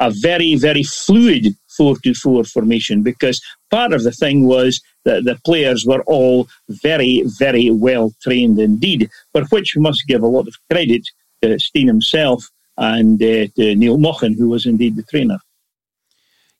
a 0.00 0.10
very, 0.10 0.56
very 0.56 0.82
fluid 0.82 1.54
4 1.76 1.96
2 2.02 2.14
4 2.14 2.44
formation 2.44 3.02
because 3.02 3.40
part 3.70 3.92
of 3.92 4.02
the 4.02 4.12
thing 4.12 4.46
was 4.46 4.80
that 5.04 5.24
the 5.24 5.38
players 5.44 5.84
were 5.84 6.02
all 6.02 6.48
very, 6.68 7.22
very 7.38 7.70
well 7.70 8.12
trained 8.22 8.58
indeed, 8.58 9.08
for 9.32 9.44
which 9.46 9.74
we 9.74 9.82
must 9.82 10.06
give 10.06 10.22
a 10.22 10.26
lot 10.26 10.48
of 10.48 10.56
credit 10.70 11.02
to 11.42 11.58
Stein 11.58 11.86
himself 11.86 12.48
and 12.78 13.22
uh, 13.22 13.46
to 13.56 13.74
Neil 13.74 13.98
Mochan, 13.98 14.36
who 14.36 14.48
was 14.48 14.66
indeed 14.66 14.96
the 14.96 15.02
trainer. 15.02 15.38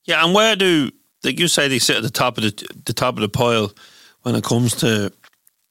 Yeah, 0.05 0.23
and 0.25 0.33
where 0.33 0.55
do 0.55 0.91
like 1.23 1.39
you 1.39 1.47
say 1.47 1.67
they 1.67 1.79
sit 1.79 1.97
at 1.97 2.03
the 2.03 2.09
top 2.09 2.37
of 2.37 2.43
the 2.43 2.81
the 2.85 2.93
top 2.93 3.15
of 3.15 3.21
the 3.21 3.29
pile 3.29 3.71
when 4.23 4.35
it 4.35 4.43
comes 4.43 4.75
to 4.75 5.11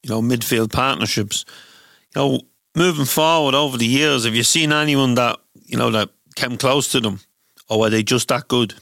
you 0.03 0.09
know 0.09 0.21
midfield 0.21 0.71
partnerships? 0.71 1.45
You 2.15 2.21
know, 2.21 2.41
moving 2.75 3.05
forward 3.05 3.55
over 3.55 3.77
the 3.77 3.85
years, 3.85 4.25
have 4.25 4.35
you 4.35 4.43
seen 4.43 4.71
anyone 4.71 5.15
that 5.15 5.39
you 5.65 5.77
know 5.77 5.91
that 5.91 6.09
came 6.35 6.57
close 6.57 6.91
to 6.93 6.99
them, 6.99 7.19
or 7.69 7.79
were 7.79 7.89
they 7.89 8.03
just 8.03 8.29
that 8.29 8.47
good? 8.47 8.73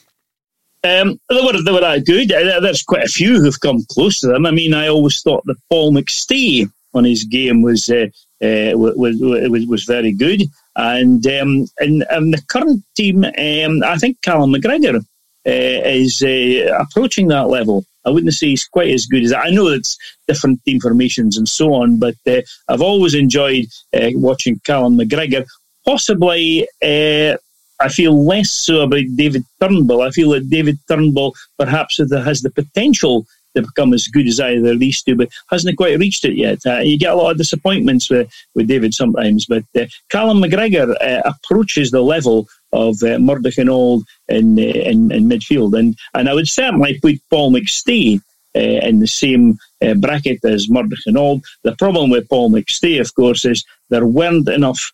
Um, 0.84 1.20
they 1.30 1.42
were 1.42 1.62
they 1.64 1.72
were 1.72 1.82
that 1.82 2.06
good. 2.06 2.32
Uh, 2.32 2.60
There's 2.60 2.84
quite 2.84 3.04
a 3.04 3.10
few 3.10 3.40
who've 3.40 3.60
come 3.60 3.86
close 3.92 4.20
to 4.20 4.28
them. 4.28 4.46
I 4.46 4.52
mean, 4.52 4.74
I 4.74 4.88
always 4.88 5.22
thought 5.22 5.46
that 5.46 5.58
Paul 5.70 5.94
McStay 5.94 6.70
on 6.94 7.04
his 7.04 7.24
game 7.24 7.62
was 7.62 7.90
uh, 7.90 8.08
uh, 8.44 8.74
was, 8.76 9.18
was 9.20 9.68
was 9.68 9.84
very 9.84 10.12
good, 10.12 10.44
and 10.76 11.26
um, 11.28 11.68
and, 11.80 12.04
and 12.10 12.34
the 12.34 12.42
current 12.50 12.84
team, 12.96 13.24
um, 13.24 13.84
I 13.84 13.98
think 13.98 14.22
Callum 14.24 14.54
McGregor 14.54 14.98
uh, 14.98 15.02
is 15.46 16.22
uh, 16.24 16.78
approaching 16.80 17.28
that 17.28 17.48
level. 17.48 17.86
I 18.06 18.10
wouldn't 18.10 18.34
say 18.34 18.48
he's 18.48 18.68
quite 18.68 18.90
as 18.90 19.06
good 19.06 19.24
as 19.24 19.34
I 19.34 19.50
know 19.50 19.68
it's 19.68 19.98
different 20.28 20.64
team 20.64 20.80
formations 20.80 21.38
and 21.38 21.48
so 21.48 21.74
on, 21.74 22.00
but 22.00 22.16
uh, 22.28 22.42
I've 22.68 22.82
always 22.82 23.14
enjoyed 23.14 23.66
uh, 23.94 24.10
watching 24.16 24.60
Callum 24.66 24.98
McGregor. 24.98 25.46
Possibly, 25.86 26.68
uh, 26.84 27.38
I 27.80 27.90
feel 27.90 28.26
less 28.26 28.52
so 28.52 28.82
about 28.82 29.04
David 29.16 29.44
Turnbull. 29.60 30.02
I 30.02 30.12
feel 30.12 30.30
that 30.32 30.50
David 30.50 30.78
Turnbull 30.88 31.36
perhaps 31.58 31.98
has 31.98 32.42
the 32.42 32.52
potential 32.52 33.26
to 33.56 33.64
become 33.64 33.94
as 33.94 34.08
good 34.08 34.28
as 34.28 34.40
either 34.40 34.72
of 34.72 34.80
these 34.80 35.02
two, 35.02 35.16
but 35.16 35.30
hasn't 35.50 35.78
quite 35.78 36.00
reached 36.00 36.24
it 36.26 36.36
yet. 36.36 36.60
Uh, 36.66 36.80
you 36.80 36.98
get 36.98 37.12
a 37.12 37.16
lot 37.16 37.32
of 37.32 37.38
disappointments 37.38 38.10
with, 38.10 38.32
with 38.56 38.68
David 38.68 38.94
sometimes, 38.94 39.46
but 39.46 39.64
uh, 39.78 39.86
Callum 40.10 40.42
McGregor 40.42 40.96
uh, 41.02 41.22
approaches 41.26 41.92
the 41.92 42.02
level 42.02 42.48
of 42.74 43.02
uh, 43.04 43.20
Murdoch 43.20 43.58
and 43.58 43.70
Auld 43.70 44.04
in, 44.30 44.58
uh, 44.58 44.62
in 44.62 45.12
in 45.12 45.30
midfield, 45.30 45.78
and 45.78 45.98
and 46.14 46.30
I 46.30 46.34
would 46.34 46.48
certainly 46.48 47.00
put 47.00 47.22
Paul 47.30 47.52
McStay 47.52 48.20
uh, 48.56 48.60
in 48.60 49.00
the 49.00 49.08
same 49.08 49.58
uh, 49.82 49.94
bracket 49.96 50.44
as 50.46 50.70
Murdoch 50.70 51.00
and 51.06 51.18
Auld. 51.18 51.42
The 51.64 51.76
problem 51.76 52.10
with 52.10 52.30
Paul 52.30 52.52
McStay, 52.52 53.00
of 53.00 53.14
course, 53.16 53.46
is 53.46 53.64
there 53.90 54.06
weren't 54.06 54.50
enough 54.50 54.92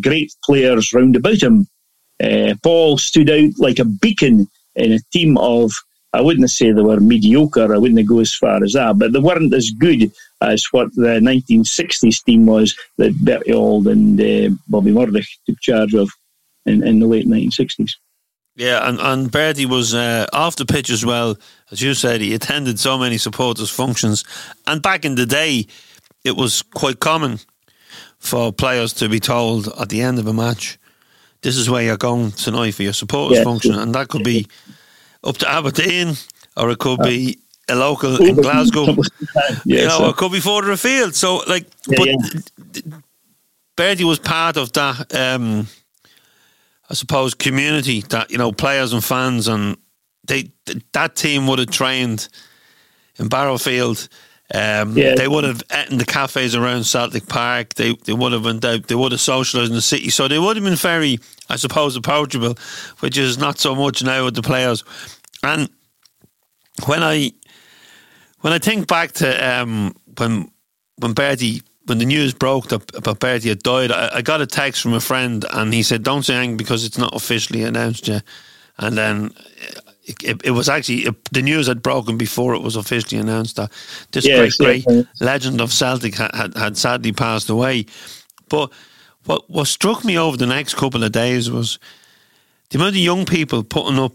great 0.00 0.32
players 0.44 0.92
round 0.92 1.16
about 1.16 1.42
him. 1.42 1.66
Uh, 2.22 2.54
Paul 2.62 2.98
stood 2.98 3.30
out 3.30 3.52
like 3.58 3.78
a 3.78 3.84
beacon 3.84 4.48
in 4.76 4.92
a 4.92 5.00
team 5.12 5.38
of 5.38 5.72
I 6.12 6.20
wouldn't 6.20 6.50
say 6.50 6.72
they 6.72 6.82
were 6.82 6.98
mediocre. 6.98 7.72
I 7.72 7.78
wouldn't 7.78 8.08
go 8.08 8.18
as 8.18 8.34
far 8.34 8.62
as 8.64 8.72
that, 8.72 8.98
but 8.98 9.12
they 9.12 9.20
weren't 9.20 9.54
as 9.54 9.70
good 9.70 10.10
as 10.40 10.64
what 10.72 10.92
the 10.94 11.20
1960s 11.20 12.24
team 12.24 12.46
was 12.46 12.74
that 12.98 13.14
Bertie 13.16 13.52
Auld 13.52 13.86
and 13.86 14.20
uh, 14.20 14.54
Bobby 14.68 14.90
Murdoch 14.90 15.24
took 15.46 15.60
charge 15.60 15.94
of 15.94 16.10
in, 16.66 16.86
in 16.86 16.98
the 17.00 17.06
late 17.06 17.26
1960s. 17.26 17.92
Yeah, 18.56 18.86
and, 18.88 18.98
and 19.00 19.30
Bertie 19.30 19.64
was 19.66 19.94
uh, 19.94 20.26
off 20.32 20.56
the 20.56 20.66
pitch 20.66 20.90
as 20.90 21.04
well. 21.04 21.36
As 21.70 21.80
you 21.80 21.94
said, 21.94 22.20
he 22.20 22.34
attended 22.34 22.78
so 22.78 22.98
many 22.98 23.16
supporters' 23.16 23.70
functions. 23.70 24.24
And 24.66 24.82
back 24.82 25.04
in 25.04 25.14
the 25.14 25.24
day, 25.24 25.66
it 26.24 26.36
was 26.36 26.62
quite 26.62 27.00
common 27.00 27.38
for 28.18 28.52
players 28.52 28.92
to 28.94 29.08
be 29.08 29.20
told 29.20 29.68
at 29.80 29.88
the 29.88 30.02
end 30.02 30.18
of 30.18 30.26
a 30.26 30.32
match, 30.32 30.78
this 31.42 31.56
is 31.56 31.70
where 31.70 31.82
you're 31.82 31.96
going 31.96 32.32
tonight 32.32 32.74
for 32.74 32.82
your 32.82 32.92
supporters' 32.92 33.38
Yeah. 33.38 33.44
function. 33.44 33.74
And 33.74 33.94
that 33.94 34.08
could 34.08 34.24
be 34.24 34.46
up 35.24 35.38
to 35.38 35.50
Aberdeen 35.50 36.16
or 36.56 36.70
it 36.70 36.78
could 36.78 37.00
be 37.00 37.38
a 37.68 37.74
local 37.74 38.20
in 38.22 38.34
Glasgow. 38.36 38.84
you 38.94 39.04
yeah, 39.64 39.84
know, 39.86 39.98
so- 39.98 40.08
it 40.10 40.16
could 40.16 40.32
be 40.32 40.40
further 40.40 40.72
afield. 40.72 41.14
So, 41.14 41.36
like, 41.46 41.66
Yeah, 41.88 41.96
but 41.96 42.08
yeah. 42.08 42.92
Bertie 43.76 44.04
was 44.04 44.18
part 44.18 44.58
of 44.58 44.72
that, 44.72 45.14
um, 45.14 45.66
I 46.90 46.94
suppose, 46.94 47.34
community 47.34 48.00
that 48.08 48.30
you 48.30 48.38
know 48.38 48.52
players 48.52 48.92
and 48.92 49.04
fans, 49.04 49.46
and 49.48 49.76
they 50.26 50.50
that 50.92 51.14
team 51.16 51.46
would 51.46 51.58
have 51.60 51.70
trained 51.70 52.28
in 53.18 53.28
Barrowfield. 53.28 54.08
Um, 54.52 54.96
Yeah. 54.98 55.14
They 55.14 55.28
would 55.28 55.44
have 55.44 55.62
eaten 55.72 55.98
the 55.98 56.04
cafes 56.04 56.56
around 56.56 56.82
Celtic 56.84 57.28
Park. 57.28 57.74
They 57.74 57.94
they 58.04 58.12
would 58.12 58.32
have 58.32 58.44
went 58.44 58.64
out. 58.64 58.88
They 58.88 58.96
would 58.96 59.12
have 59.12 59.20
socialised 59.20 59.68
in 59.68 59.74
the 59.74 59.80
city. 59.82 60.10
So 60.10 60.26
they 60.26 60.38
would 60.40 60.56
have 60.56 60.64
been 60.64 60.74
very, 60.74 61.20
I 61.48 61.56
suppose, 61.56 61.94
approachable, 61.94 62.56
which 62.98 63.16
is 63.16 63.38
not 63.38 63.60
so 63.60 63.74
much 63.76 64.02
now 64.02 64.24
with 64.24 64.34
the 64.34 64.42
players. 64.42 64.82
And 65.44 65.68
when 66.86 67.04
I 67.04 67.32
when 68.40 68.52
I 68.52 68.58
think 68.58 68.88
back 68.88 69.12
to 69.12 69.28
um, 69.60 69.94
when 70.18 70.50
when 70.96 71.12
Bertie 71.12 71.62
when 71.90 71.98
the 71.98 72.06
news 72.06 72.32
broke 72.32 72.68
that 72.68 72.94
about 72.94 73.20
had 73.42 73.64
died, 73.64 73.90
I, 73.90 74.10
I 74.14 74.22
got 74.22 74.40
a 74.40 74.46
text 74.46 74.80
from 74.80 74.92
a 74.92 75.00
friend 75.00 75.44
and 75.50 75.74
he 75.74 75.82
said, 75.82 76.04
"Don't 76.04 76.22
say 76.22 76.36
anything 76.36 76.56
because 76.56 76.84
it's 76.84 76.96
not 76.96 77.12
officially 77.16 77.64
announced 77.64 78.06
yet." 78.06 78.22
And 78.78 78.96
then 78.96 79.34
it, 80.04 80.22
it, 80.22 80.40
it 80.44 80.50
was 80.52 80.68
actually 80.68 81.06
it, 81.06 81.16
the 81.32 81.42
news 81.42 81.66
had 81.66 81.82
broken 81.82 82.16
before 82.16 82.54
it 82.54 82.62
was 82.62 82.76
officially 82.76 83.20
announced 83.20 83.56
that 83.56 83.72
this 84.12 84.24
Yes, 84.24 84.56
great, 84.56 84.84
great 84.84 84.96
yes. 84.96 85.20
legend 85.20 85.60
of 85.60 85.72
Celtic 85.72 86.14
had, 86.14 86.32
had, 86.32 86.56
had 86.56 86.76
sadly 86.76 87.12
passed 87.12 87.50
away. 87.50 87.86
But 88.48 88.70
what 89.24 89.50
what 89.50 89.66
struck 89.66 90.04
me 90.04 90.16
over 90.16 90.36
the 90.36 90.46
next 90.46 90.74
couple 90.74 91.02
of 91.02 91.10
days 91.10 91.50
was 91.50 91.80
the 92.68 92.78
amount 92.78 92.90
of 92.90 93.02
young 93.02 93.26
people 93.26 93.64
putting 93.64 93.98
up 93.98 94.12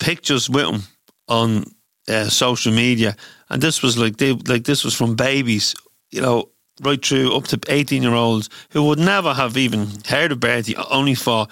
pictures 0.00 0.50
with 0.50 0.66
him 0.66 0.82
on 1.28 1.66
uh, 2.08 2.24
social 2.24 2.72
media, 2.72 3.14
and 3.48 3.62
this 3.62 3.80
was 3.80 3.96
like 3.96 4.16
they 4.16 4.32
like 4.32 4.64
this 4.64 4.82
was 4.82 4.92
from 4.92 5.14
babies, 5.14 5.76
you 6.10 6.20
know, 6.20 6.48
right 6.80 7.04
through 7.04 7.34
up 7.36 7.44
to 7.44 7.60
eighteen 7.68 8.02
year 8.02 8.14
olds 8.14 8.48
who 8.70 8.82
would 8.84 8.98
never 8.98 9.34
have 9.34 9.56
even 9.56 9.88
heard 10.06 10.32
of 10.32 10.40
Bertie, 10.40 10.76
only 10.76 11.14
for 11.14 11.46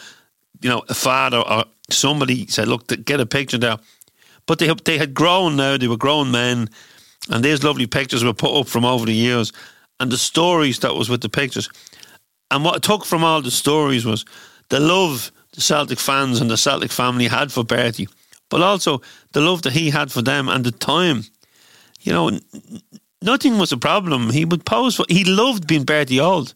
you 0.60 0.68
know, 0.68 0.82
a 0.88 0.94
father 0.94 1.38
or 1.38 1.64
somebody 1.90 2.46
said, 2.46 2.68
"Look, 2.68 2.86
get 3.04 3.20
a 3.20 3.26
picture 3.26 3.58
there." 3.58 3.78
But 4.46 4.58
they 4.58 4.72
they 4.84 4.98
had 4.98 5.14
grown 5.14 5.56
now; 5.56 5.76
they 5.76 5.88
were 5.88 5.96
grown 5.96 6.30
men, 6.30 6.68
and 7.28 7.44
these 7.44 7.62
lovely 7.62 7.86
pictures 7.86 8.24
were 8.24 8.34
put 8.34 8.58
up 8.58 8.68
from 8.68 8.84
over 8.84 9.06
the 9.06 9.14
years, 9.14 9.52
and 9.98 10.10
the 10.10 10.18
stories 10.18 10.78
that 10.80 10.94
was 10.94 11.08
with 11.08 11.20
the 11.20 11.28
pictures, 11.28 11.68
and 12.50 12.64
what 12.64 12.76
I 12.76 12.78
took 12.78 13.04
from 13.04 13.24
all 13.24 13.42
the 13.42 13.50
stories 13.50 14.04
was 14.04 14.24
the 14.68 14.80
love 14.80 15.32
the 15.52 15.60
Celtic 15.60 15.98
fans 15.98 16.40
and 16.40 16.50
the 16.50 16.56
Celtic 16.56 16.92
family 16.92 17.26
had 17.26 17.52
for 17.52 17.64
Bertie, 17.64 18.08
but 18.50 18.62
also 18.62 19.00
the 19.32 19.40
love 19.40 19.62
that 19.62 19.72
he 19.72 19.90
had 19.90 20.12
for 20.12 20.22
them 20.22 20.48
and 20.48 20.64
the 20.64 20.72
time. 20.72 21.24
You 22.02 22.12
know, 22.12 22.40
nothing 23.22 23.58
was 23.58 23.72
a 23.72 23.76
problem. 23.76 24.30
He 24.30 24.44
would 24.44 24.64
pose 24.64 24.96
for. 24.96 25.04
He 25.08 25.24
loved 25.24 25.66
being 25.66 25.84
Bertie 25.84 26.20
Auld. 26.20 26.54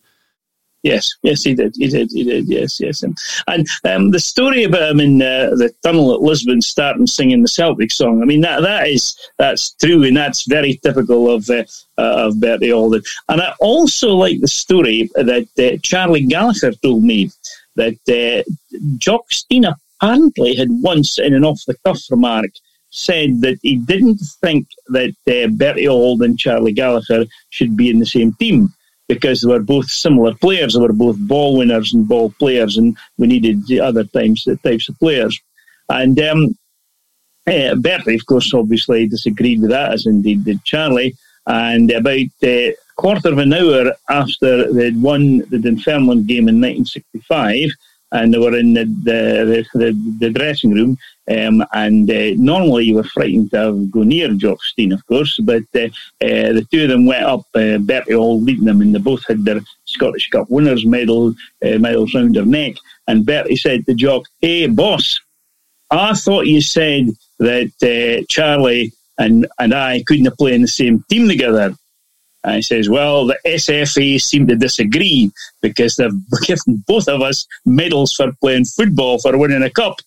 Yes, 0.84 1.08
yes, 1.22 1.42
he 1.42 1.54
did. 1.54 1.74
He 1.78 1.88
did. 1.88 2.10
He 2.12 2.24
did. 2.24 2.46
Yes, 2.46 2.78
yes. 2.78 3.02
And, 3.02 3.16
and 3.46 3.66
um, 3.84 4.10
the 4.10 4.20
story 4.20 4.64
about 4.64 4.90
him 4.90 5.00
in 5.00 5.22
uh, 5.22 5.48
the 5.56 5.72
tunnel 5.82 6.12
at 6.12 6.20
Lisbon, 6.20 6.60
starting 6.60 7.06
singing 7.06 7.40
the 7.40 7.48
Celtic 7.48 7.90
song. 7.90 8.20
I 8.20 8.26
mean, 8.26 8.42
that 8.42 8.60
that 8.60 8.88
is 8.88 9.16
that's 9.38 9.72
true, 9.76 10.04
and 10.04 10.14
that's 10.14 10.46
very 10.46 10.78
typical 10.82 11.30
of 11.30 11.48
uh, 11.48 11.64
uh, 11.96 12.26
of 12.26 12.38
Bertie 12.38 12.70
Alden. 12.70 13.00
And 13.30 13.40
I 13.40 13.54
also 13.60 14.10
like 14.10 14.42
the 14.42 14.48
story 14.48 15.10
that 15.14 15.48
uh, 15.58 15.78
Charlie 15.82 16.26
Gallagher 16.26 16.72
told 16.72 17.02
me 17.02 17.30
that 17.76 17.96
uh, 18.06 18.78
Jock 18.98 19.32
Stein 19.32 19.64
apparently 19.64 20.54
had 20.54 20.68
once, 20.70 21.18
in 21.18 21.32
an 21.32 21.46
off 21.46 21.62
the 21.66 21.78
cuff 21.86 22.00
remark, 22.10 22.50
said 22.94 23.40
that 23.40 23.58
he 23.62 23.76
didn't 23.76 24.20
think 24.40 24.68
that 24.86 25.14
uh, 25.26 25.48
Bertie 25.48 25.88
Auld 25.88 26.22
and 26.22 26.38
Charlie 26.38 26.72
Gallagher 26.72 27.26
should 27.50 27.76
be 27.76 27.90
in 27.90 27.98
the 27.98 28.06
same 28.06 28.32
team 28.34 28.72
because 29.08 29.40
they 29.40 29.48
were 29.48 29.60
both 29.60 29.90
similar 29.90 30.32
players. 30.34 30.74
They 30.74 30.80
were 30.80 30.92
both 30.92 31.18
ball 31.18 31.58
winners 31.58 31.92
and 31.92 32.06
ball 32.06 32.32
players, 32.38 32.76
and 32.76 32.96
we 33.18 33.26
needed 33.26 33.66
the 33.66 33.80
other 33.80 34.04
types, 34.04 34.46
types 34.62 34.88
of 34.88 34.96
players. 35.00 35.38
And 35.88 36.18
um, 36.20 36.56
uh, 37.48 37.74
Bertie, 37.74 38.14
of 38.14 38.26
course, 38.26 38.54
obviously 38.54 39.08
disagreed 39.08 39.60
with 39.60 39.70
that, 39.70 39.92
as 39.92 40.06
indeed 40.06 40.44
did 40.44 40.64
Charlie. 40.64 41.16
And 41.48 41.90
about 41.90 42.28
a 42.44 42.70
uh, 42.70 42.72
quarter 42.96 43.30
of 43.30 43.38
an 43.38 43.52
hour 43.52 43.92
after 44.08 44.72
they'd 44.72 45.02
won 45.02 45.38
the 45.50 45.58
Dunfermline 45.58 46.26
game 46.26 46.48
in 46.48 46.60
1965, 46.60 47.70
and 48.12 48.32
they 48.32 48.38
were 48.38 48.56
in 48.56 48.72
the, 48.72 48.84
the, 48.84 49.66
the, 49.74 50.14
the 50.20 50.30
dressing 50.30 50.70
room, 50.70 50.96
um, 51.30 51.64
and 51.72 52.10
uh, 52.10 52.30
normally 52.36 52.84
you 52.84 52.96
were 52.96 53.04
frightened 53.04 53.50
to 53.52 53.86
go 53.90 54.02
near 54.02 54.32
Jock 54.34 54.62
Stein, 54.62 54.92
of 54.92 55.04
course, 55.06 55.38
but 55.40 55.62
uh, 55.74 55.86
uh, 56.20 56.52
the 56.52 56.66
two 56.70 56.82
of 56.82 56.90
them 56.90 57.06
went 57.06 57.24
up, 57.24 57.46
uh, 57.54 57.78
Bertie 57.78 58.14
Auld 58.14 58.42
leading 58.42 58.66
them, 58.66 58.82
and 58.82 58.94
they 58.94 58.98
both 58.98 59.26
had 59.26 59.44
their 59.44 59.60
Scottish 59.86 60.28
Cup 60.28 60.50
winners' 60.50 60.84
medal, 60.84 61.34
uh, 61.64 61.78
medals 61.78 62.14
round 62.14 62.34
their 62.34 62.44
neck. 62.44 62.74
And 63.06 63.24
Bertie 63.24 63.56
said 63.56 63.86
to 63.86 63.94
Jock, 63.94 64.26
Hey, 64.40 64.66
boss, 64.66 65.18
I 65.90 66.14
thought 66.14 66.46
you 66.46 66.60
said 66.60 67.08
that 67.38 67.72
uh, 67.82 68.24
Charlie 68.28 68.92
and, 69.18 69.46
and 69.58 69.72
I 69.72 70.02
couldn't 70.06 70.36
play 70.36 70.54
in 70.54 70.62
the 70.62 70.68
same 70.68 71.04
team 71.08 71.28
together. 71.28 71.74
And 72.42 72.56
he 72.56 72.62
says, 72.62 72.90
Well, 72.90 73.26
the 73.26 73.38
SFA 73.46 74.20
seem 74.20 74.46
to 74.48 74.56
disagree 74.56 75.30
because 75.62 75.96
they've 75.96 76.12
given 76.42 76.84
both 76.86 77.08
of 77.08 77.22
us 77.22 77.46
medals 77.64 78.12
for 78.12 78.32
playing 78.40 78.66
football 78.66 79.18
for 79.18 79.38
winning 79.38 79.62
a 79.62 79.70
cup. 79.70 80.00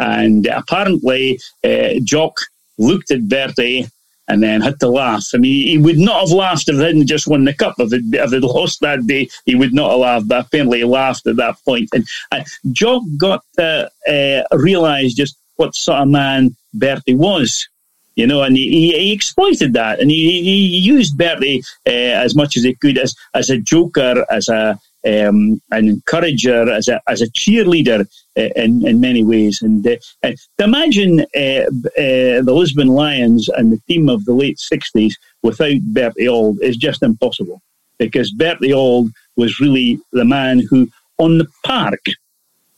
And 0.00 0.46
apparently, 0.46 1.38
uh, 1.62 2.00
Jock 2.02 2.36
looked 2.78 3.10
at 3.10 3.28
Bertie 3.28 3.86
and 4.28 4.42
then 4.42 4.62
had 4.62 4.80
to 4.80 4.88
laugh. 4.88 5.26
I 5.34 5.38
mean, 5.38 5.68
he 5.68 5.76
would 5.76 5.98
not 5.98 6.20
have 6.20 6.30
laughed 6.30 6.68
if 6.68 6.76
he 6.76 6.82
hadn't 6.82 7.06
just 7.06 7.26
won 7.26 7.44
the 7.44 7.52
cup. 7.52 7.74
If 7.78 7.92
it 7.92 8.02
if 8.12 8.30
he'd 8.30 8.42
lost 8.42 8.80
that 8.80 9.06
day, 9.06 9.28
he 9.44 9.54
would 9.54 9.74
not 9.74 9.90
have 9.90 10.00
laughed. 10.00 10.28
But 10.28 10.46
apparently, 10.46 10.78
he 10.78 10.84
laughed 10.84 11.26
at 11.26 11.36
that 11.36 11.56
point. 11.64 11.90
And 11.92 12.06
uh, 12.32 12.42
Jock 12.72 13.02
got 13.18 13.44
to 13.58 13.90
uh, 14.08 14.56
realise 14.56 15.14
just 15.14 15.36
what 15.56 15.74
sort 15.74 16.00
of 16.00 16.08
man 16.08 16.56
Bertie 16.72 17.14
was. 17.14 17.68
You 18.16 18.26
know, 18.26 18.42
and 18.42 18.56
he, 18.56 18.92
he, 18.92 19.12
exploited 19.12 19.72
that, 19.74 20.00
and 20.00 20.10
he, 20.10 20.42
he 20.42 20.78
used 20.78 21.16
Bertie 21.16 21.62
uh, 21.86 21.90
as 22.24 22.34
much 22.34 22.56
as 22.56 22.64
he 22.64 22.74
could 22.74 22.98
as 22.98 23.14
as 23.34 23.48
a 23.50 23.56
joker, 23.56 24.26
as 24.30 24.48
a 24.48 24.78
um, 25.06 25.60
an 25.70 25.88
encourager, 25.88 26.70
as 26.70 26.88
a 26.88 27.00
as 27.08 27.22
a 27.22 27.30
cheerleader 27.30 28.06
uh, 28.36 28.48
in 28.56 28.86
in 28.86 29.00
many 29.00 29.24
ways. 29.24 29.62
And 29.62 29.86
uh, 29.86 29.96
uh 30.22 30.32
imagine 30.58 31.20
uh, 31.20 31.66
uh, 31.96 32.42
the 32.42 32.54
Lisbon 32.54 32.88
Lions 32.88 33.48
and 33.48 33.72
the 33.72 33.80
team 33.88 34.08
of 34.08 34.24
the 34.24 34.34
late 34.34 34.58
'60s 34.58 35.14
without 35.42 35.80
Bertie 35.82 36.28
Auld 36.28 36.60
is 36.62 36.76
just 36.76 37.02
impossible, 37.02 37.62
because 37.98 38.30
Bertie 38.32 38.72
Auld 38.72 39.10
was 39.36 39.60
really 39.60 39.98
the 40.12 40.24
man 40.24 40.62
who, 40.68 40.88
on 41.18 41.38
the 41.38 41.46
park, 41.64 42.04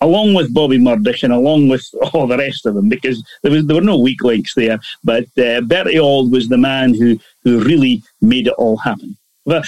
along 0.01 0.35
with 0.35 0.55
Bobby 0.55 0.79
Murdoch 0.79 1.23
and 1.25 1.33
along 1.33 1.69
with 1.69 1.85
all 2.13 2.27
the 2.27 2.39
rest 2.39 2.67
of 2.67 2.75
them, 2.75 2.89
because 2.89 3.23
there 3.43 3.53
was 3.53 3.67
there 3.67 3.77
were 3.77 3.83
no 3.83 3.99
weak 3.99 4.23
links 4.23 4.55
there. 4.55 4.79
But 5.03 5.25
uh, 5.39 5.63
Bertie 5.63 5.99
Auld 5.99 6.31
was 6.31 6.49
the 6.49 6.59
man 6.59 6.95
who 6.95 7.19
who 7.43 7.65
really 7.65 8.03
made 8.21 8.47
it 8.47 8.55
all 8.55 8.77
happen 8.77 9.17
for, 9.45 9.63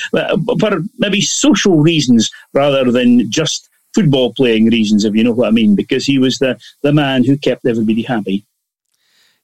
for 0.60 0.80
maybe 0.98 1.20
social 1.20 1.78
reasons 1.78 2.30
rather 2.52 2.90
than 2.90 3.30
just 3.30 3.68
football 3.94 4.32
playing 4.34 4.66
reasons, 4.66 5.04
if 5.04 5.14
you 5.14 5.24
know 5.24 5.32
what 5.32 5.48
I 5.48 5.52
mean, 5.52 5.74
because 5.74 6.04
he 6.04 6.18
was 6.18 6.38
the, 6.38 6.58
the 6.82 6.92
man 6.92 7.24
who 7.24 7.36
kept 7.36 7.66
everybody 7.66 8.02
happy. 8.02 8.44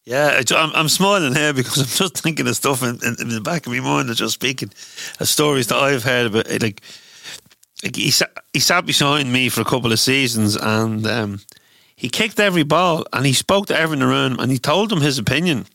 Yeah, 0.05 0.43
I'm, 0.57 0.71
I'm 0.75 0.88
smiling 0.88 1.35
here 1.35 1.53
because 1.53 1.79
I'm 1.79 1.87
just 1.87 2.23
thinking 2.23 2.49
of 2.49 2.57
stuff 2.57 2.83
in, 2.83 2.99
in, 3.05 3.16
in 3.21 3.29
the 3.29 3.40
back 3.40 3.66
of 3.66 3.73
my 3.73 3.81
mind. 3.81 4.09
That's 4.09 4.19
just 4.19 4.35
speaking 4.35 4.73
of 5.21 5.29
stories 5.29 5.69
that 5.69 5.77
I've 5.77 6.03
heard 6.03 6.27
about. 6.27 6.51
Like, 6.51 6.83
like 7.85 7.97
he 7.97 8.11
sat, 8.11 8.31
he 8.53 8.61
sat 8.61 8.87
beside 8.87 9.27
me 9.27 9.49
for 9.49 9.61
a 9.61 9.64
couple 9.64 9.93
of 9.93 10.01
seasons, 10.01 10.57
and 10.57 11.07
um, 11.07 11.40
he 11.95 12.09
kicked 12.09 12.40
every 12.40 12.62
ball, 12.62 13.05
and 13.12 13.27
he 13.27 13.33
spoke 13.35 13.66
to 13.66 13.79
everyone 13.79 14.09
around 14.09 14.40
and 14.40 14.51
he 14.51 14.59
told 14.59 14.88
them 14.88 15.01
his 15.01 15.19
opinion. 15.19 15.66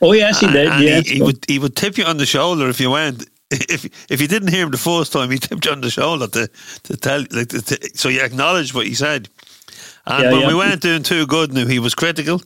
Oh 0.00 0.12
yes, 0.12 0.40
he 0.40 0.46
did. 0.46 0.68
And 0.68 0.82
yes, 0.82 1.06
he, 1.06 1.16
he 1.16 1.22
would 1.22 1.44
he 1.46 1.58
would 1.58 1.76
tip 1.76 1.98
you 1.98 2.04
on 2.04 2.16
the 2.16 2.26
shoulder 2.26 2.68
if 2.68 2.80
you 2.80 2.90
went 2.90 3.28
if 3.50 4.10
if 4.10 4.20
you 4.20 4.28
didn't 4.28 4.48
hear 4.48 4.64
him 4.64 4.70
the 4.70 4.78
first 4.78 5.12
time, 5.12 5.30
he 5.30 5.38
tipped 5.38 5.64
you 5.64 5.72
on 5.72 5.80
the 5.80 5.90
shoulder 5.90 6.26
to 6.28 6.50
to 6.84 6.96
tell 6.96 7.20
like 7.30 7.48
to, 7.48 7.62
to, 7.62 7.90
so 7.94 8.08
you 8.08 8.20
acknowledged 8.20 8.74
what 8.74 8.86
he 8.86 8.94
said. 8.94 9.28
And 10.06 10.24
yeah, 10.24 10.32
when 10.32 10.40
yeah. 10.42 10.48
we 10.48 10.54
weren't 10.54 10.82
doing 10.82 11.02
too 11.02 11.26
good, 11.26 11.52
now 11.52 11.66
he 11.66 11.78
was 11.78 11.94
critical, 11.94 12.42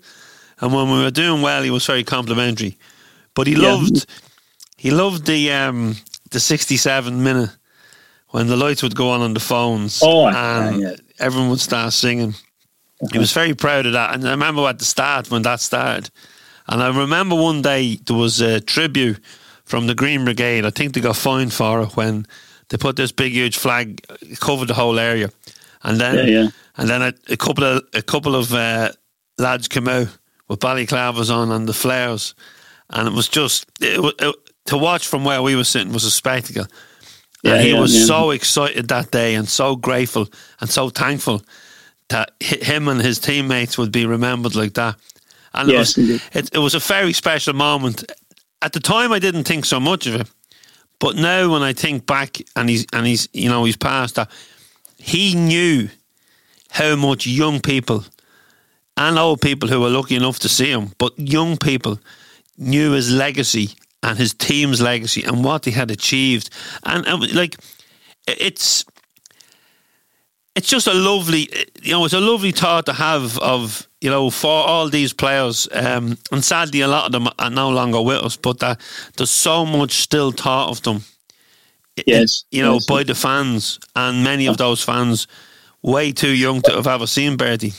and 0.61 0.73
when 0.73 0.91
we 0.91 1.03
were 1.03 1.11
doing 1.11 1.43
well, 1.43 1.62
he 1.62 1.71
was 1.71 1.87
very 1.87 2.05
complimentary. 2.05 2.79
But 3.35 3.47
he 3.47 3.55
yeah. 3.55 3.73
loved 3.73 4.07
he 4.77 4.91
loved 4.91 5.27
the 5.27 5.53
um, 5.53 5.97
the 6.31 6.41
sixty 6.41 6.77
seven 6.77 7.23
minute 7.23 7.51
when 8.29 8.47
the 8.47 8.57
lights 8.57 8.83
would 8.83 8.97
go 8.97 9.11
on 9.11 9.21
on 9.21 9.35
the 9.35 9.41
phones, 9.41 10.01
oh, 10.03 10.29
and 10.29 11.01
everyone 11.19 11.51
would 11.51 11.61
start 11.61 11.93
singing. 11.93 12.31
Uh-huh. 12.31 13.09
He 13.12 13.19
was 13.19 13.33
very 13.33 13.55
proud 13.55 13.87
of 13.87 13.93
that, 13.95 14.15
and 14.15 14.27
I 14.27 14.31
remember 14.31 14.67
at 14.69 14.79
the 14.79 14.85
start 14.85 15.31
when 15.31 15.43
that 15.43 15.61
started. 15.61 16.11
And 16.69 16.81
I 16.81 16.97
remember 16.97 17.35
one 17.35 17.61
day 17.61 17.97
there 17.97 18.17
was 18.17 18.41
a 18.41 18.61
tribute 18.61 19.19
from 19.73 19.87
the 19.87 19.95
Green 19.95 20.23
Brigade. 20.27 20.67
I 20.67 20.71
think 20.71 20.93
they 20.93 21.01
got 21.01 21.17
fined 21.17 21.51
for 21.51 21.81
it 21.81 21.97
when 21.97 22.27
they 22.69 22.77
put 22.77 22.95
this 22.95 23.11
big 23.11 23.33
huge 23.33 23.57
flag 23.57 24.05
covered 24.39 24.69
the 24.69 24.75
whole 24.75 24.99
area, 24.99 25.31
and 25.83 25.99
then 25.99 26.15
yeah, 26.15 26.43
yeah. 26.43 26.49
and 26.77 26.91
then 26.91 27.01
a, 27.01 27.15
a, 27.31 27.39
couple 27.39 27.65
of 27.65 27.83
a 27.95 28.03
couple 28.03 28.37
of 28.37 28.53
uh, 28.53 28.93
lads 29.39 29.69
came 29.69 29.89
out 29.89 30.09
with 30.47 30.61
balaclavas 30.61 31.35
on 31.35 31.51
and 31.51 31.67
the 31.67 31.73
flares, 31.73 32.35
and 32.91 33.09
it 33.09 33.15
was 33.15 33.31
just 33.31 33.65
it, 33.81 34.15
it, 34.19 34.37
to 34.67 34.77
watch 34.77 35.07
from 35.07 35.25
where 35.25 35.41
we 35.41 35.57
were 35.57 35.65
sitting 35.65 35.95
was 35.95 36.05
a 36.05 36.11
spectacle. 36.11 36.67
Yeah, 37.43 37.55
and 37.55 37.65
he 37.65 37.73
was 37.73 38.07
so 38.07 38.31
excited 38.31 38.89
that 38.89 39.11
day 39.11 39.37
and 39.37 39.49
so 39.49 39.75
grateful 39.75 40.29
and 40.61 40.69
so 40.69 40.91
thankful 40.91 41.41
that 42.11 42.31
him 42.41 42.89
and 42.89 43.01
his 43.01 43.19
teammates 43.19 43.79
would 43.79 43.91
be 43.91 44.05
remembered 44.05 44.55
like 44.55 44.75
that. 44.75 44.97
And 45.55 45.71
yes, 45.71 45.97
it, 45.97 46.03
was, 46.03 46.21
it, 46.35 46.55
it 46.57 46.59
was 46.59 46.75
a 46.75 46.79
very 46.79 47.15
special 47.15 47.55
moment 47.55 48.05
at 48.62 48.72
the 48.72 48.81
time 48.81 49.12
I 49.12 49.18
didn't 49.18 49.44
think 49.44 49.64
so 49.64 49.81
much 49.81 50.07
of 50.07 50.14
it, 50.14 50.31
but 50.98 51.16
now 51.16 51.53
when 51.53 51.62
I 51.62 51.72
think 51.72 52.07
back 52.07 52.38
and 52.57 52.70
he's 52.70 52.87
and 52.92 53.07
he's 53.07 53.29
you 53.33 53.48
know 53.48 53.64
he's 53.64 53.77
passed 53.77 54.14
that, 54.14 54.31
he 54.96 55.35
knew 55.35 55.88
how 56.70 56.96
much 56.96 57.27
young 57.27 57.61
people 57.61 58.05
and 58.96 59.18
old 59.18 59.40
people 59.40 59.68
who 59.68 59.81
were 59.81 59.90
lucky 59.90 60.14
enough 60.14 60.38
to 60.40 60.48
see 60.48 60.70
him, 60.70 60.92
but 60.98 61.12
young 61.18 61.57
people 61.57 61.98
knew 62.57 62.92
his 62.92 63.11
legacy 63.11 63.70
and 64.03 64.18
his 64.18 64.35
team's 64.35 64.81
legacy 64.81 65.22
and 65.25 65.44
what 65.44 65.62
they 65.62 65.70
had 65.70 65.90
achieved, 65.90 66.51
and, 66.85 67.07
and 67.07 67.35
like 67.35 67.57
it's 68.27 68.85
it's 70.55 70.69
just 70.69 70.87
a 70.87 70.95
lovely, 70.95 71.49
you 71.83 71.93
know, 71.93 72.05
it's 72.05 72.15
a 72.15 72.21
lovely 72.21 72.53
thought 72.53 72.87
to 72.87 72.93
have 72.93 73.38
of, 73.38 73.88
you 74.01 74.11
know, 74.11 74.31
for 74.31 74.51
all 74.51 74.88
these 74.88 75.12
players. 75.12 75.69
Um, 75.73 76.19
and 76.31 76.45
sadly, 76.45 76.81
a 76.83 76.88
lot 76.88 77.07
of 77.07 77.12
them 77.12 77.29
are 77.38 77.51
no 77.51 77.71
longer 77.71 78.03
with 78.03 78.23
us, 78.23 78.37
but 78.37 78.59
that 78.59 78.81
there's 79.17 79.31
so 79.31 79.65
much 79.65 79.93
still 79.93 80.31
thought 80.31 80.69
of 80.69 80.83
them. 80.83 81.05
Yes. 82.07 82.45
You 82.51 82.62
know, 82.62 82.75
yes. 82.75 82.87
by 82.87 83.03
the 83.03 83.15
fans, 83.15 83.79
and 83.97 84.25
many 84.25 84.47
of 84.47 84.57
those 84.57 84.83
fans 84.83 85.27
way 85.83 86.12
too 86.12 86.31
young 86.31 86.62
to 86.62 86.73
have 86.73 86.87
ever 86.87 87.07
seen 87.07 87.37
Bertie. 87.37 87.73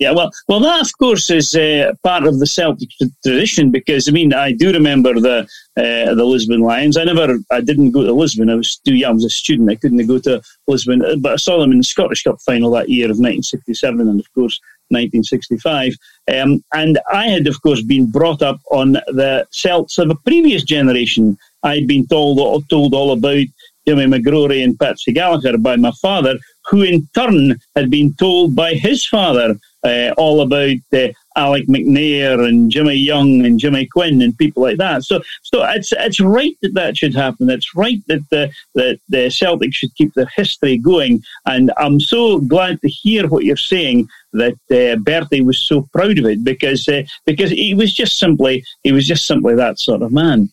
Yeah, 0.00 0.12
well, 0.12 0.30
well, 0.48 0.60
that 0.60 0.80
of 0.80 0.98
course 0.98 1.28
is 1.28 1.54
uh, 1.54 1.92
part 2.02 2.24
of 2.24 2.38
the 2.38 2.46
Celtic 2.46 2.88
tradition 3.22 3.70
because 3.70 4.08
I 4.08 4.12
mean 4.12 4.32
I 4.32 4.50
do 4.52 4.72
remember 4.72 5.12
the 5.20 5.46
uh, 5.76 6.14
the 6.14 6.24
Lisbon 6.24 6.60
Lions. 6.60 6.96
I 6.96 7.04
never, 7.04 7.36
I 7.50 7.60
didn't 7.60 7.90
go 7.90 8.04
to 8.04 8.12
Lisbon. 8.14 8.48
I 8.48 8.54
was 8.54 8.78
too 8.78 8.94
young. 8.94 9.10
I 9.10 9.14
was 9.14 9.26
a 9.26 9.30
student. 9.30 9.70
I 9.70 9.74
couldn't 9.74 10.06
go 10.06 10.18
to 10.20 10.40
Lisbon, 10.66 11.20
but 11.20 11.32
I 11.34 11.36
saw 11.36 11.60
them 11.60 11.70
in 11.72 11.78
the 11.78 11.84
Scottish 11.84 12.22
Cup 12.22 12.40
final 12.40 12.70
that 12.70 12.88
year 12.88 13.06
of 13.06 13.18
1967, 13.18 14.00
and 14.00 14.18
of 14.18 14.32
course 14.32 14.58
1965. 14.88 15.92
Um, 16.32 16.64
and 16.72 16.98
I 17.12 17.28
had, 17.28 17.46
of 17.46 17.60
course, 17.62 17.82
been 17.82 18.10
brought 18.10 18.40
up 18.40 18.58
on 18.72 18.92
the 18.92 19.46
Celts 19.50 19.98
of 19.98 20.08
a 20.08 20.14
previous 20.14 20.64
generation. 20.64 21.36
I'd 21.62 21.86
been 21.86 22.06
told 22.06 22.38
told 22.70 22.94
all 22.94 23.12
about 23.12 23.44
Jimmy 23.86 24.06
McGrory 24.06 24.64
and 24.64 24.78
Patsy 24.78 25.12
Gallagher 25.12 25.58
by 25.58 25.76
my 25.76 25.92
father, 26.00 26.38
who 26.70 26.82
in 26.82 27.06
turn 27.14 27.58
had 27.76 27.90
been 27.90 28.14
told 28.14 28.56
by 28.56 28.74
his 28.74 29.06
father 29.06 29.56
uh, 29.82 30.12
all 30.16 30.40
about 30.40 30.76
uh, 30.92 31.08
Alec 31.36 31.66
McNair 31.68 32.46
and 32.46 32.70
Jimmy 32.70 32.94
Young 32.94 33.44
and 33.46 33.58
Jimmy 33.58 33.86
Quinn 33.86 34.20
and 34.20 34.36
people 34.36 34.62
like 34.62 34.76
that. 34.78 35.04
So, 35.04 35.22
so 35.42 35.62
it's 35.64 35.92
it's 35.92 36.20
right 36.20 36.56
that 36.62 36.74
that 36.74 36.96
should 36.96 37.14
happen. 37.14 37.48
It's 37.48 37.74
right 37.74 38.02
that 38.08 38.22
the 38.30 38.50
that 38.74 39.00
the 39.08 39.28
Celtics 39.28 39.74
should 39.74 39.94
keep 39.94 40.12
their 40.14 40.30
history 40.34 40.76
going. 40.76 41.22
And 41.46 41.72
I'm 41.76 42.00
so 42.00 42.40
glad 42.40 42.80
to 42.82 42.88
hear 42.88 43.28
what 43.28 43.44
you're 43.44 43.56
saying 43.56 44.08
that 44.32 44.58
uh, 44.70 44.96
Bertie 44.96 45.40
was 45.40 45.60
so 45.60 45.88
proud 45.92 46.18
of 46.18 46.26
it 46.26 46.44
because 46.44 46.86
uh, 46.88 47.02
because 47.24 47.50
he 47.50 47.74
was 47.74 47.94
just 47.94 48.18
simply 48.18 48.64
he 48.82 48.92
was 48.92 49.06
just 49.06 49.26
simply 49.26 49.54
that 49.54 49.78
sort 49.78 50.02
of 50.02 50.12
man. 50.12 50.50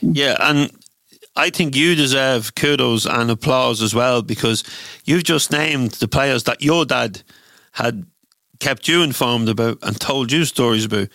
Yeah, 0.00 0.36
and 0.40 0.70
I 1.36 1.50
think 1.50 1.76
you 1.76 1.94
deserve 1.94 2.54
kudos 2.54 3.04
and 3.04 3.30
applause 3.30 3.82
as 3.82 3.94
well 3.94 4.22
because 4.22 4.64
you've 5.04 5.24
just 5.24 5.50
named 5.50 5.92
the 5.92 6.08
players 6.08 6.44
that 6.44 6.62
your 6.62 6.84
dad 6.84 7.22
had 7.72 8.06
kept 8.60 8.88
you 8.88 9.02
informed 9.02 9.48
about 9.48 9.78
and 9.82 10.00
told 10.00 10.32
you 10.32 10.44
stories 10.44 10.84
about. 10.84 11.08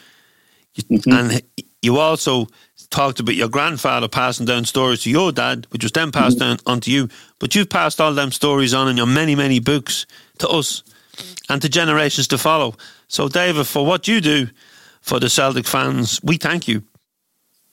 Mm-hmm. 0.89 1.11
And 1.11 1.41
you 1.81 1.97
also 1.97 2.47
talked 2.89 3.19
about 3.19 3.35
your 3.35 3.49
grandfather 3.49 4.07
passing 4.07 4.45
down 4.45 4.65
stories 4.65 5.01
to 5.03 5.09
your 5.09 5.31
dad, 5.31 5.67
which 5.69 5.83
was 5.83 5.91
then 5.91 6.11
passed 6.11 6.37
mm-hmm. 6.37 6.55
down 6.55 6.59
onto 6.65 6.91
you. 6.91 7.09
But 7.39 7.55
you've 7.55 7.69
passed 7.69 7.99
all 7.99 8.13
them 8.13 8.31
stories 8.31 8.73
on 8.73 8.87
in 8.87 8.97
your 8.97 9.05
many, 9.07 9.35
many 9.35 9.59
books 9.59 10.05
to 10.39 10.47
us 10.47 10.83
and 11.49 11.61
to 11.61 11.69
generations 11.69 12.27
to 12.29 12.37
follow. 12.37 12.75
So, 13.07 13.27
David, 13.27 13.67
for 13.67 13.85
what 13.85 14.07
you 14.07 14.21
do 14.21 14.47
for 15.01 15.19
the 15.19 15.29
Celtic 15.29 15.67
fans, 15.67 16.19
we 16.23 16.37
thank 16.37 16.67
you. 16.67 16.83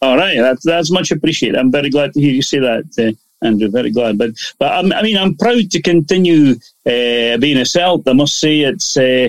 All 0.03 0.17
right, 0.17 0.39
that's 0.39 0.65
that's 0.65 0.91
much 0.91 1.11
appreciated. 1.11 1.59
I'm 1.59 1.71
very 1.71 1.91
glad 1.91 2.15
to 2.15 2.21
hear 2.21 2.33
you 2.33 2.43
say 2.43 2.59
that. 2.59 2.85
Uh, 2.99 3.13
Andrew. 3.43 3.69
Very 3.69 3.91
glad, 3.91 4.19
but 4.19 4.31
but 4.59 4.73
I'm, 4.73 4.93
i 4.93 5.03
mean, 5.03 5.17
I'm 5.17 5.37
proud 5.37 5.71
to 5.71 5.83
continue 5.83 6.53
uh, 6.87 7.37
being 7.39 7.59
a 7.59 7.65
Celt. 7.65 8.07
I 8.07 8.13
must 8.13 8.39
say, 8.39 8.61
it's 8.61 8.97
uh, 8.97 9.29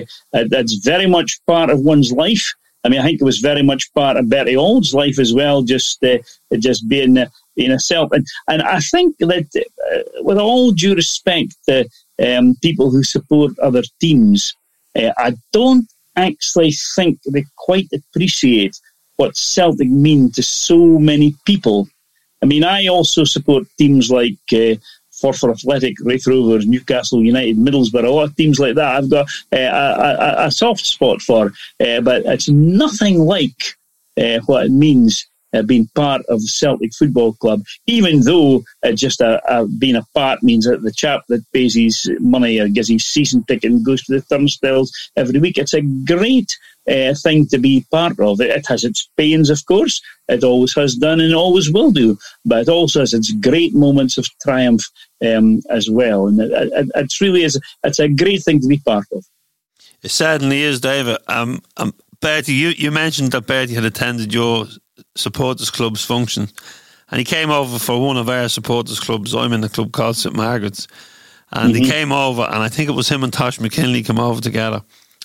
very 0.82 1.06
much 1.06 1.40
part 1.46 1.70
of 1.70 1.80
one's 1.80 2.12
life. 2.12 2.52
I 2.84 2.88
mean, 2.88 3.00
I 3.00 3.04
think 3.04 3.20
it 3.20 3.24
was 3.24 3.38
very 3.38 3.62
much 3.62 3.92
part 3.94 4.16
of 4.16 4.28
Bertie 4.28 4.56
Auld's 4.56 4.92
life 4.92 5.18
as 5.18 5.32
well. 5.32 5.62
Just 5.62 6.02
uh, 6.04 6.18
just 6.58 6.88
being 6.88 7.16
uh, 7.16 7.28
being 7.56 7.70
a 7.70 7.78
Celt, 7.78 8.12
and 8.12 8.26
and 8.48 8.62
I 8.62 8.80
think 8.80 9.16
that 9.18 9.48
uh, 9.56 10.22
with 10.22 10.38
all 10.38 10.72
due 10.72 10.94
respect 10.94 11.54
to 11.68 11.88
um, 12.22 12.56
people 12.62 12.90
who 12.90 13.04
support 13.04 13.58
other 13.60 13.82
teams, 14.00 14.54
uh, 14.96 15.12
I 15.16 15.34
don't 15.52 15.86
actually 16.16 16.72
think 16.94 17.20
they 17.24 17.44
quite 17.56 17.88
appreciate 17.92 18.78
what 19.16 19.36
Celtic 19.36 19.88
mean 19.88 20.30
to 20.32 20.42
so 20.42 20.98
many 20.98 21.34
people 21.46 21.88
I 22.42 22.46
mean, 22.46 22.64
I 22.64 22.86
also 22.86 23.24
support 23.24 23.64
teams 23.78 24.10
like 24.10 24.36
uh, 24.52 24.74
Forfar 25.22 25.52
Athletic, 25.52 25.96
Raith 26.00 26.26
Rovers, 26.26 26.66
Newcastle 26.66 27.22
United, 27.22 27.56
Middlesbrough, 27.56 28.04
a 28.04 28.10
lot 28.10 28.28
of 28.28 28.36
teams 28.36 28.58
like 28.58 28.74
that. 28.74 28.96
I've 28.96 29.10
got 29.10 29.28
uh, 29.52 29.56
a, 29.56 30.42
a, 30.42 30.46
a, 30.46 30.50
soft 30.50 30.84
spot 30.84 31.22
for, 31.22 31.52
uh, 31.80 32.00
but 32.00 32.22
it's 32.26 32.48
nothing 32.48 33.20
like 33.20 33.76
uh, 34.20 34.40
what 34.46 34.66
it 34.66 34.72
means 34.72 35.26
uh, 35.54 35.62
being 35.62 35.88
part 35.94 36.22
of 36.26 36.40
Celtic 36.42 36.94
Football 36.94 37.34
Club, 37.34 37.62
even 37.86 38.20
though 38.20 38.62
uh, 38.82 38.92
just 38.92 39.20
a, 39.20 39.68
being 39.78 39.96
a 39.96 40.06
part 40.14 40.42
means 40.42 40.64
that 40.64 40.82
the 40.82 40.92
chap 40.92 41.22
that 41.28 41.44
pays 41.52 41.74
his 41.74 42.10
money 42.20 42.58
or 42.58 42.68
gets 42.68 42.88
his 42.88 43.04
season 43.04 43.44
ticket 43.44 43.70
and 43.70 43.84
goes 43.84 44.02
to 44.02 44.12
the 44.12 44.22
turnstiles 44.22 44.92
every 45.16 45.38
week. 45.38 45.58
It's 45.58 45.74
a 45.74 45.82
great 45.82 46.56
uh, 46.88 47.14
thing 47.14 47.46
to 47.46 47.58
be 47.58 47.86
part 47.90 48.18
of. 48.18 48.40
It, 48.40 48.50
it, 48.50 48.66
has 48.68 48.84
its 48.84 49.08
pains, 49.16 49.50
of 49.50 49.64
course. 49.66 50.00
It 50.28 50.44
always 50.44 50.74
has 50.74 50.96
done 50.96 51.20
and 51.20 51.34
always 51.34 51.70
will 51.70 51.90
do. 51.90 52.18
But 52.44 52.62
it 52.62 52.68
also 52.68 53.00
has 53.00 53.12
its 53.12 53.32
great 53.32 53.74
moments 53.74 54.18
of 54.18 54.26
triumph 54.42 54.82
um, 55.24 55.62
as 55.70 55.88
well. 55.90 56.26
And 56.26 56.40
it, 56.40 56.50
it, 56.52 56.90
it's 56.94 57.20
really 57.20 57.44
is. 57.44 57.60
It's 57.84 57.98
a 57.98 58.08
great 58.08 58.42
thing 58.42 58.60
to 58.60 58.68
be 58.68 58.78
part 58.78 59.06
of. 59.12 59.24
It 60.02 60.10
certainly 60.10 60.62
is, 60.62 60.80
David. 60.80 61.18
Um, 61.28 61.62
um, 61.76 61.94
Bertie, 62.20 62.54
you, 62.54 62.68
you 62.68 62.90
mentioned 62.90 63.32
that 63.32 63.46
Bertie 63.46 63.74
had 63.74 63.84
attended 63.84 64.34
your 64.34 64.66
supporters 65.14 65.70
club's 65.70 66.04
function, 66.04 66.48
and 67.10 67.18
he 67.18 67.24
came 67.24 67.50
over 67.50 67.78
for 67.78 68.00
one 68.00 68.16
of 68.16 68.28
our 68.28 68.48
supporters 68.48 68.98
clubs. 68.98 69.34
I'm 69.34 69.52
in 69.52 69.60
the 69.60 69.68
club 69.68 69.92
called 69.92 70.16
St 70.16 70.34
Margaret's, 70.34 70.88
and 71.52 71.72
mm-hmm. 71.72 71.84
he 71.84 71.90
came 71.90 72.12
over, 72.12 72.42
and 72.42 72.62
I 72.62 72.68
think 72.68 72.88
it 72.88 72.92
was 72.92 73.08
him 73.08 73.22
and 73.22 73.32
Tosh 73.32 73.58
McKinlay 73.58 74.04
came 74.06 74.18
over 74.18 74.40
together, 74.40 74.82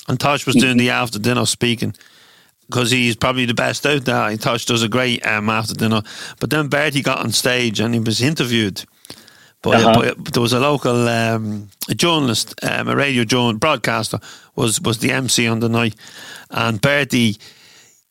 and 0.08 0.20
Tosh 0.20 0.46
was 0.46 0.56
doing 0.56 0.78
the 0.78 0.92
after 0.92 1.20
dinner 1.20 1.46
speaking. 1.46 1.94
Because 2.68 2.92
he's 2.92 3.16
probably 3.16 3.46
the 3.46 3.54
best 3.54 3.86
out 3.86 4.04
there. 4.04 4.36
Tosh 4.36 4.66
does 4.66 4.84
a 4.84 4.90
great 4.90 5.26
um, 5.26 5.50
after 5.50 5.74
dinner. 5.74 6.02
But 6.42 6.50
then 6.50 6.68
Bertie 6.68 7.02
got 7.02 7.20
on 7.20 7.32
stage 7.32 7.80
and 7.80 7.94
he 7.94 8.00
was 8.02 8.22
interviewed. 8.22 8.84
But, 9.62 9.76
uh-huh. 9.76 10.14
but 10.18 10.34
there 10.34 10.42
was 10.42 10.52
a 10.52 10.60
local 10.60 11.08
um, 11.08 11.70
a 11.90 11.96
journalist, 11.96 12.54
um, 12.64 12.90
a 12.90 12.96
radio 12.96 13.24
journalist, 13.24 13.62
broadcaster, 13.62 14.20
was 14.56 14.82
was 14.82 15.00
the 15.00 15.12
MC 15.12 15.48
on 15.48 15.62
the 15.62 15.70
night, 15.70 15.96
and 16.52 16.80
Bertie 16.80 17.38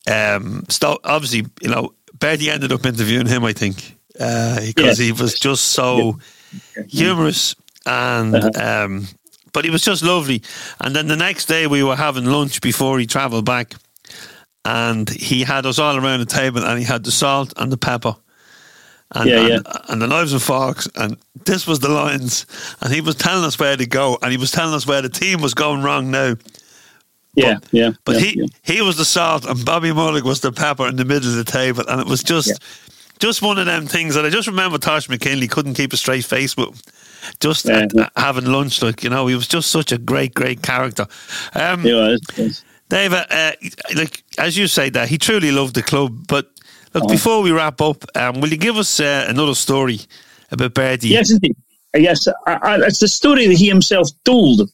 um, 0.07 0.63
st- 0.69 0.99
obviously, 1.03 1.45
you 1.61 1.69
know, 1.69 1.93
Bertie 2.13 2.49
ended 2.49 2.71
up 2.71 2.85
interviewing 2.85 3.27
him, 3.27 3.43
I 3.43 3.53
think, 3.53 3.95
uh, 4.19 4.59
because 4.65 4.97
he 4.97 5.11
was 5.11 5.37
just 5.39 5.65
so 5.65 6.19
humorous 6.87 7.55
and. 7.85 8.35
Uh-huh. 8.35 8.85
Um, 8.85 9.07
but 9.57 9.65
he 9.65 9.71
was 9.71 9.81
just 9.81 10.03
lovely. 10.03 10.43
And 10.79 10.95
then 10.95 11.07
the 11.07 11.15
next 11.15 11.47
day 11.47 11.65
we 11.65 11.81
were 11.81 11.95
having 11.95 12.25
lunch 12.25 12.61
before 12.61 12.99
he 12.99 13.07
travelled 13.07 13.45
back, 13.45 13.73
and 14.63 15.09
he 15.09 15.43
had 15.43 15.65
us 15.65 15.79
all 15.79 15.97
around 15.97 16.19
the 16.19 16.27
table, 16.27 16.63
and 16.63 16.77
he 16.77 16.85
had 16.85 17.03
the 17.03 17.09
salt 17.09 17.53
and 17.57 17.71
the 17.71 17.77
pepper. 17.77 18.15
And, 19.15 19.27
yeah, 19.27 19.39
and, 19.39 19.49
yeah. 19.49 19.77
and 19.89 19.99
the 19.99 20.05
knives 20.05 20.33
and 20.33 20.43
forks, 20.43 20.87
and 20.93 21.17
this 21.45 21.65
was 21.65 21.79
the 21.79 21.89
Lions. 21.89 22.45
and 22.81 22.93
he 22.93 23.01
was 23.01 23.15
telling 23.15 23.45
us 23.45 23.57
where 23.57 23.75
to 23.75 23.87
go, 23.87 24.19
and 24.21 24.31
he 24.31 24.37
was 24.37 24.51
telling 24.51 24.75
us 24.75 24.85
where 24.85 25.01
the 25.01 25.09
team 25.09 25.41
was 25.41 25.55
going 25.55 25.81
wrong 25.81 26.11
now. 26.11 26.35
Yeah, 27.33 27.55
but, 27.55 27.73
yeah. 27.73 27.91
But 28.05 28.15
yeah, 28.17 28.21
he 28.21 28.39
yeah. 28.39 28.47
he 28.61 28.81
was 28.83 28.97
the 28.97 29.05
salt, 29.05 29.43
and 29.43 29.65
Bobby 29.65 29.91
Murdoch 29.91 30.23
was 30.23 30.41
the 30.41 30.51
pepper 30.51 30.87
in 30.87 30.97
the 30.97 31.05
middle 31.05 31.31
of 31.31 31.35
the 31.35 31.51
table, 31.51 31.83
and 31.87 31.99
it 31.99 32.05
was 32.05 32.21
just. 32.21 32.49
Yeah. 32.49 32.55
Just 33.19 33.41
one 33.41 33.57
of 33.57 33.65
them 33.65 33.87
things 33.87 34.13
that 34.13 34.27
I 34.27 34.29
just 34.29 34.47
remember 34.47 34.77
Tosh 34.77 35.07
McKinlay 35.07 35.49
couldn't 35.49 35.73
keep 35.73 35.91
a 35.91 35.97
straight 35.97 36.23
face 36.23 36.55
with 36.55 36.79
just 37.39 37.69
at, 37.69 37.91
having 38.15 38.45
lunch, 38.45 38.81
like 38.81 39.03
you 39.03 39.09
know, 39.09 39.27
he 39.27 39.35
was 39.35 39.47
just 39.47 39.71
such 39.71 39.91
a 39.91 39.97
great, 39.97 40.33
great 40.33 40.61
character. 40.61 41.07
Um, 41.53 41.81
he 41.81 41.93
was. 41.93 42.21
Yes. 42.35 42.63
David, 42.89 43.25
uh, 43.29 43.51
like 43.95 44.23
as 44.37 44.57
you 44.57 44.67
say 44.67 44.89
that 44.91 45.09
he 45.09 45.17
truly 45.17 45.51
loved 45.51 45.75
the 45.75 45.83
club. 45.83 46.25
But 46.27 46.45
look, 46.93 47.03
uh-huh. 47.03 47.13
before 47.13 47.41
we 47.41 47.51
wrap 47.51 47.81
up, 47.81 48.03
um, 48.15 48.39
will 48.39 48.49
you 48.49 48.57
give 48.57 48.77
us 48.77 48.99
uh, 48.99 49.25
another 49.27 49.55
story 49.55 49.99
about 50.51 50.73
Bertie? 50.73 51.09
Yes, 51.09 51.31
indeed. 51.31 51.55
Yes, 51.93 52.27
I, 52.45 52.53
I, 52.53 52.75
it's 52.85 52.99
the 52.99 53.07
story 53.07 53.47
that 53.47 53.57
he 53.57 53.67
himself 53.67 54.09
told 54.23 54.69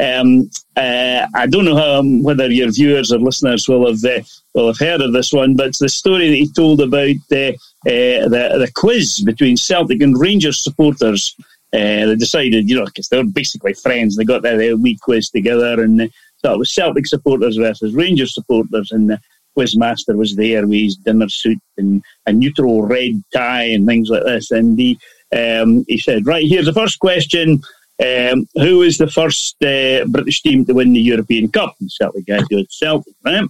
um, 0.00 0.50
uh, 0.76 1.26
I 1.34 1.46
don't 1.46 1.64
know 1.64 1.76
how, 1.76 2.00
um, 2.00 2.22
whether 2.22 2.50
your 2.50 2.70
viewers 2.70 3.12
or 3.12 3.18
listeners 3.18 3.66
will 3.68 3.86
have 3.86 4.04
uh, 4.04 4.22
will 4.54 4.68
have 4.68 4.78
heard 4.78 5.00
of 5.00 5.12
this 5.12 5.32
one, 5.32 5.56
but 5.56 5.68
it's 5.68 5.78
the 5.78 5.88
story 5.88 6.28
that 6.28 6.36
he 6.36 6.48
told 6.52 6.80
about 6.80 7.16
uh, 7.32 7.52
uh 7.86 8.28
the 8.28 8.56
the 8.58 8.70
quiz 8.74 9.20
between 9.20 9.56
Celtic 9.56 10.02
and 10.02 10.18
Rangers 10.18 10.62
supporters. 10.62 11.34
Uh, 11.76 12.06
they 12.06 12.16
decided, 12.16 12.68
you 12.68 12.76
know, 12.76 12.86
because 12.86 13.08
they're 13.08 13.24
basically 13.24 13.74
friends, 13.74 14.16
they 14.16 14.24
got 14.24 14.42
their, 14.42 14.56
their 14.56 14.76
wee 14.76 14.98
quiz 15.02 15.28
together, 15.28 15.82
and 15.82 16.00
uh, 16.00 16.08
so 16.38 16.54
it 16.54 16.58
was 16.58 16.74
Celtic 16.74 17.06
supporters 17.06 17.56
versus 17.56 17.94
Rangers 17.94 18.34
supporters, 18.34 18.92
and 18.92 19.10
the 19.10 19.20
quizmaster 19.56 20.16
was 20.16 20.36
there 20.36 20.66
with 20.66 20.78
his 20.78 20.96
dinner 20.96 21.28
suit 21.28 21.58
and 21.76 22.02
a 22.26 22.32
neutral 22.32 22.82
red 22.82 23.22
tie 23.34 23.64
and 23.64 23.86
things 23.86 24.08
like 24.08 24.24
this, 24.24 24.50
and 24.50 24.78
he 24.78 24.98
um, 25.36 25.84
he 25.88 25.98
said, 25.98 26.26
right, 26.26 26.46
here's 26.46 26.66
the 26.66 26.72
first 26.72 26.98
question. 26.98 27.60
Um, 28.02 28.46
who 28.54 28.78
was 28.78 28.98
the 28.98 29.10
first 29.10 29.56
uh, 29.62 30.04
British 30.06 30.42
team 30.42 30.64
to 30.66 30.74
win 30.74 30.92
the 30.92 31.00
European 31.00 31.48
Cup? 31.48 31.74
And 31.80 31.90
Celtic 31.90 32.26
guys 32.26 32.44
go 32.50 32.62
Celtic, 32.68 33.14
right? 33.24 33.48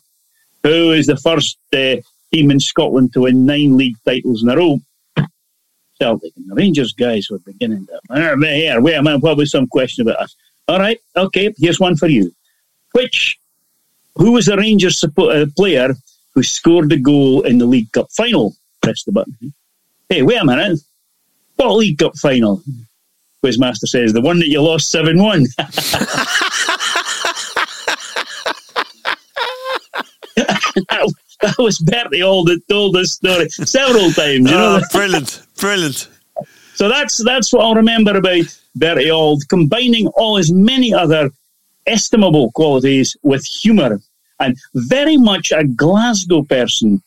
Who 0.63 0.93
is 0.93 1.07
the 1.07 1.17
first 1.17 1.59
uh, 1.73 1.97
team 2.33 2.51
in 2.51 2.61
Scotland 2.61 3.13
to 3.13 3.23
win 3.23 3.45
nine 3.45 3.77
league 3.77 3.97
titles 4.05 4.43
in 4.43 4.49
a 4.49 4.57
row? 4.57 4.81
Celtic. 5.99 6.33
And 6.37 6.51
the 6.51 6.55
Rangers 6.55 6.93
guys 6.93 7.29
were 7.31 7.39
beginning 7.41 7.87
to, 7.87 8.01
uh, 8.11 8.37
here, 8.37 8.81
wait 8.81 8.95
a 8.95 9.03
minute, 9.03 9.21
probably 9.21 9.47
some 9.47 9.67
question 9.67 10.07
about 10.07 10.23
us. 10.23 10.37
All 10.69 10.79
right, 10.79 10.99
okay, 11.17 11.55
here's 11.59 11.81
one 11.81 11.97
for 11.97 12.09
you. 12.09 12.33
Which, 12.93 13.39
who 14.17 14.33
was 14.33 14.47
the 14.47 14.57
Rangers 14.57 14.99
support, 14.99 15.37
uh, 15.37 15.47
player 15.57 15.95
who 16.35 16.43
scored 16.43 16.91
the 16.91 16.99
goal 16.99 17.43
in 17.43 17.59
the 17.59 17.67
League 17.67 17.93
Cup 17.93 18.09
final? 18.13 18.55
Press 18.83 19.05
the 19.05 19.13
button. 19.13 19.55
Hey, 20.09 20.23
wait 20.23 20.41
a 20.41 20.45
minute. 20.45 20.79
What 21.57 21.73
League 21.73 21.99
Cup 21.99 22.17
final? 22.17 22.63
Quizmaster 23.45 23.87
says, 23.87 24.13
the 24.13 24.21
one 24.21 24.39
that 24.39 24.49
you 24.49 24.61
lost 24.61 24.91
7 24.91 25.23
1. 25.23 25.47
that, 30.37 31.15
that 31.47 31.59
was 31.67 31.79
Bertie 31.79 32.23
Auld 32.23 32.47
that 32.49 32.61
told 32.69 32.95
this 32.95 33.13
story 33.15 33.49
several 33.51 34.11
times. 34.13 34.51
You 34.51 34.57
know, 34.57 34.81
Oh, 34.83 34.87
brilliant, 34.93 35.43
brilliant. 35.59 36.09
so 36.75 36.89
that's 36.89 37.23
that's 37.25 37.53
what 37.53 37.63
I'll 37.65 37.75
remember 37.75 38.17
about 38.17 38.45
Bertie 38.75 39.11
Auld, 39.11 39.49
combining 39.49 40.07
all 40.09 40.37
his 40.37 40.53
many 40.53 40.93
other 40.93 41.31
estimable 41.87 42.51
qualities 42.53 43.17
with 43.23 43.45
humour, 43.63 44.01
and 44.41 44.57
very 44.75 45.17
much 45.17 45.53
a 45.53 45.65
Glasgow 45.65 46.43
person. 46.43 47.03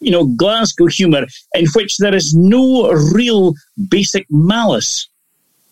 You 0.00 0.12
know, 0.12 0.26
Glasgow 0.26 0.86
humour 0.86 1.26
in 1.54 1.66
which 1.74 1.96
there 1.98 2.14
is 2.14 2.32
no 2.34 2.90
real 2.92 3.54
basic 3.88 4.26
malice. 4.30 5.08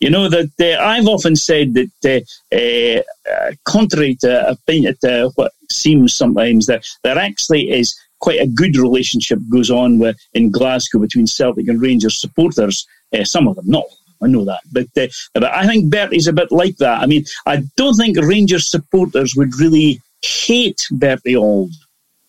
You 0.01 0.11
know 0.11 0.29
that 0.29 0.51
uh, 0.61 0.83
I've 0.83 1.07
often 1.07 1.37
said 1.37 1.75
that, 1.75 2.25
uh, 2.53 3.31
uh, 3.31 3.53
contrary 3.65 4.17
to 4.21 4.57
to 4.67 5.31
what 5.37 5.53
seems 5.71 6.15
sometimes, 6.15 6.67
that 6.67 6.85
there 7.03 7.19
actually 7.19 7.71
is 7.71 7.99
quite 8.21 8.41
a 8.41 8.47
good 8.47 8.77
relationship 8.77 9.39
goes 9.51 9.71
on 9.71 9.99
with, 9.99 10.17
in 10.35 10.51
Glasgow 10.51 10.99
between 10.99 11.27
Celtic 11.27 11.69
and 11.69 11.81
Rangers 11.81 12.21
supporters. 12.21 12.87
Uh, 13.13 13.25
some 13.25 13.49
of 13.49 13.57
them, 13.57 13.69
not 13.69 13.85
I 14.23 14.29
know 14.29 14.45
that, 14.45 14.61
but 14.73 14.87
uh, 14.97 15.09
but 15.35 15.45
I 15.45 15.67
think 15.67 15.91
Bertie's 15.91 16.27
a 16.27 16.33
bit 16.33 16.51
like 16.51 16.77
that. 16.79 17.01
I 17.01 17.07
mean, 17.07 17.25
I 17.47 17.63
don't 17.77 17.97
think 17.97 18.17
Rangers 18.19 18.71
supporters 18.71 19.35
would 19.37 19.55
really 19.61 20.01
hate 20.23 20.87
Bertie 20.91 21.37
Auld. 21.37 21.73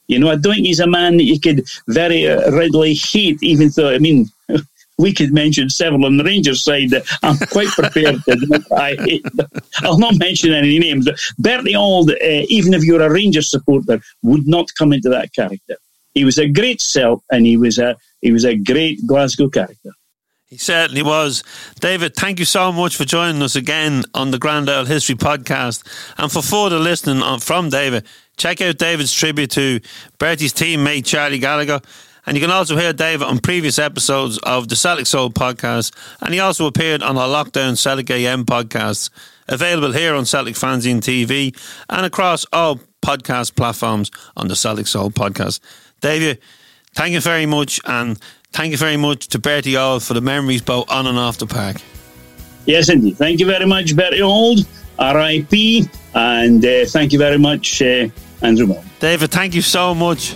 You 0.07 0.19
know, 0.19 0.29
I 0.29 0.35
don't 0.35 0.55
think 0.55 0.65
he's 0.65 0.79
a 0.79 0.87
man 0.87 1.17
that 1.17 1.23
you 1.23 1.39
could 1.39 1.65
very 1.87 2.27
uh, 2.27 2.51
readily 2.51 2.93
hate, 2.93 3.41
even 3.41 3.69
though, 3.75 3.89
I 3.89 3.99
mean, 3.99 4.29
we 4.97 5.13
could 5.13 5.33
mention 5.33 5.69
several 5.69 6.05
on 6.05 6.17
the 6.17 6.23
Rangers 6.23 6.63
side 6.63 6.89
that 6.89 7.05
I'm 7.23 7.37
quite 7.47 7.69
prepared 7.69 8.23
to 8.25 8.31
admit. 8.31 9.21
I'll 9.83 9.99
not 9.99 10.17
mention 10.17 10.53
any 10.53 10.79
names. 10.79 11.07
Bertie 11.37 11.75
Auld, 11.75 12.11
uh, 12.11 12.45
even 12.49 12.73
if 12.73 12.83
you're 12.83 13.01
a 13.01 13.11
Rangers 13.11 13.49
supporter, 13.49 13.99
would 14.23 14.47
not 14.47 14.67
come 14.77 14.93
into 14.93 15.09
that 15.09 15.33
character. 15.33 15.75
He 16.13 16.25
was 16.25 16.39
a 16.39 16.49
great 16.49 16.79
Celt 16.79 17.21
and 17.31 17.45
he 17.45 17.57
was 17.57 17.77
a 17.77 17.95
he 18.21 18.31
was 18.31 18.43
a 18.43 18.55
great 18.55 19.05
Glasgow 19.05 19.49
character. 19.49 19.91
He 20.49 20.57
certainly 20.57 21.03
was. 21.03 21.43
David, 21.81 22.15
thank 22.15 22.39
you 22.39 22.45
so 22.45 22.71
much 22.71 22.95
for 22.95 23.03
joining 23.03 23.41
us 23.41 23.57
again 23.57 24.03
on 24.13 24.31
the 24.31 24.39
Grand 24.39 24.69
Old 24.69 24.87
History 24.87 25.15
podcast. 25.15 25.83
And 26.17 26.31
for 26.31 26.41
further 26.41 26.79
listening 26.79 27.21
on, 27.21 27.39
from 27.39 27.69
David, 27.69 28.05
check 28.37 28.61
out 28.61 28.77
David's 28.77 29.13
tribute 29.13 29.51
to 29.51 29.81
Bertie's 30.17 30.53
teammate 30.53 31.05
Charlie 31.05 31.39
Gallagher. 31.39 31.81
And 32.27 32.35
you 32.35 32.41
can 32.41 32.51
also 32.51 32.75
hear 32.75 32.91
David 32.91 33.25
on 33.25 33.39
previous 33.39 33.79
episodes 33.79 34.37
of 34.39 34.67
the 34.67 34.75
Celtic 34.75 35.07
Soul 35.07 35.29
podcast. 35.29 35.95
And 36.21 36.33
he 36.33 36.41
also 36.41 36.67
appeared 36.67 37.01
on 37.01 37.17
our 37.17 37.27
Lockdown 37.27 37.77
Celtic 37.77 38.11
AM 38.11 38.45
podcast, 38.45 39.09
available 39.47 39.93
here 39.93 40.13
on 40.13 40.25
Celtic 40.25 40.55
Fanzine 40.55 40.99
TV 40.99 41.57
and 41.89 42.05
across 42.05 42.45
all 42.51 42.81
podcast 43.01 43.55
platforms 43.55 44.11
on 44.35 44.49
the 44.49 44.57
Celtic 44.57 44.87
Soul 44.87 45.09
podcast. 45.09 45.61
David, 46.01 46.41
thank 46.93 47.13
you 47.13 47.21
very 47.21 47.45
much. 47.45 47.79
And 47.85 48.19
thank 48.51 48.71
you 48.71 48.77
very 48.77 48.97
much 48.97 49.29
to 49.29 49.39
Bertie 49.39 49.77
Auld 49.77 50.03
for 50.03 50.13
the 50.13 50.21
memories 50.21 50.61
both 50.61 50.91
on 50.91 51.07
and 51.07 51.17
off 51.17 51.37
the 51.37 51.47
park. 51.47 51.77
Yes, 52.65 52.89
indeed. 52.89 53.17
Thank 53.17 53.39
you 53.39 53.45
very 53.45 53.65
much, 53.65 53.95
Bertie 53.95 54.21
Auld, 54.21 54.67
RIP, 54.99 55.89
and 56.13 56.65
uh, 56.65 56.85
thank 56.87 57.13
you 57.13 57.19
very 57.19 57.39
much, 57.39 57.81
uh, 57.81 58.09
Andrew. 58.41 58.75
David, 58.99 59.31
thank 59.31 59.55
you 59.55 59.61
so 59.61 59.95
much. 59.95 60.35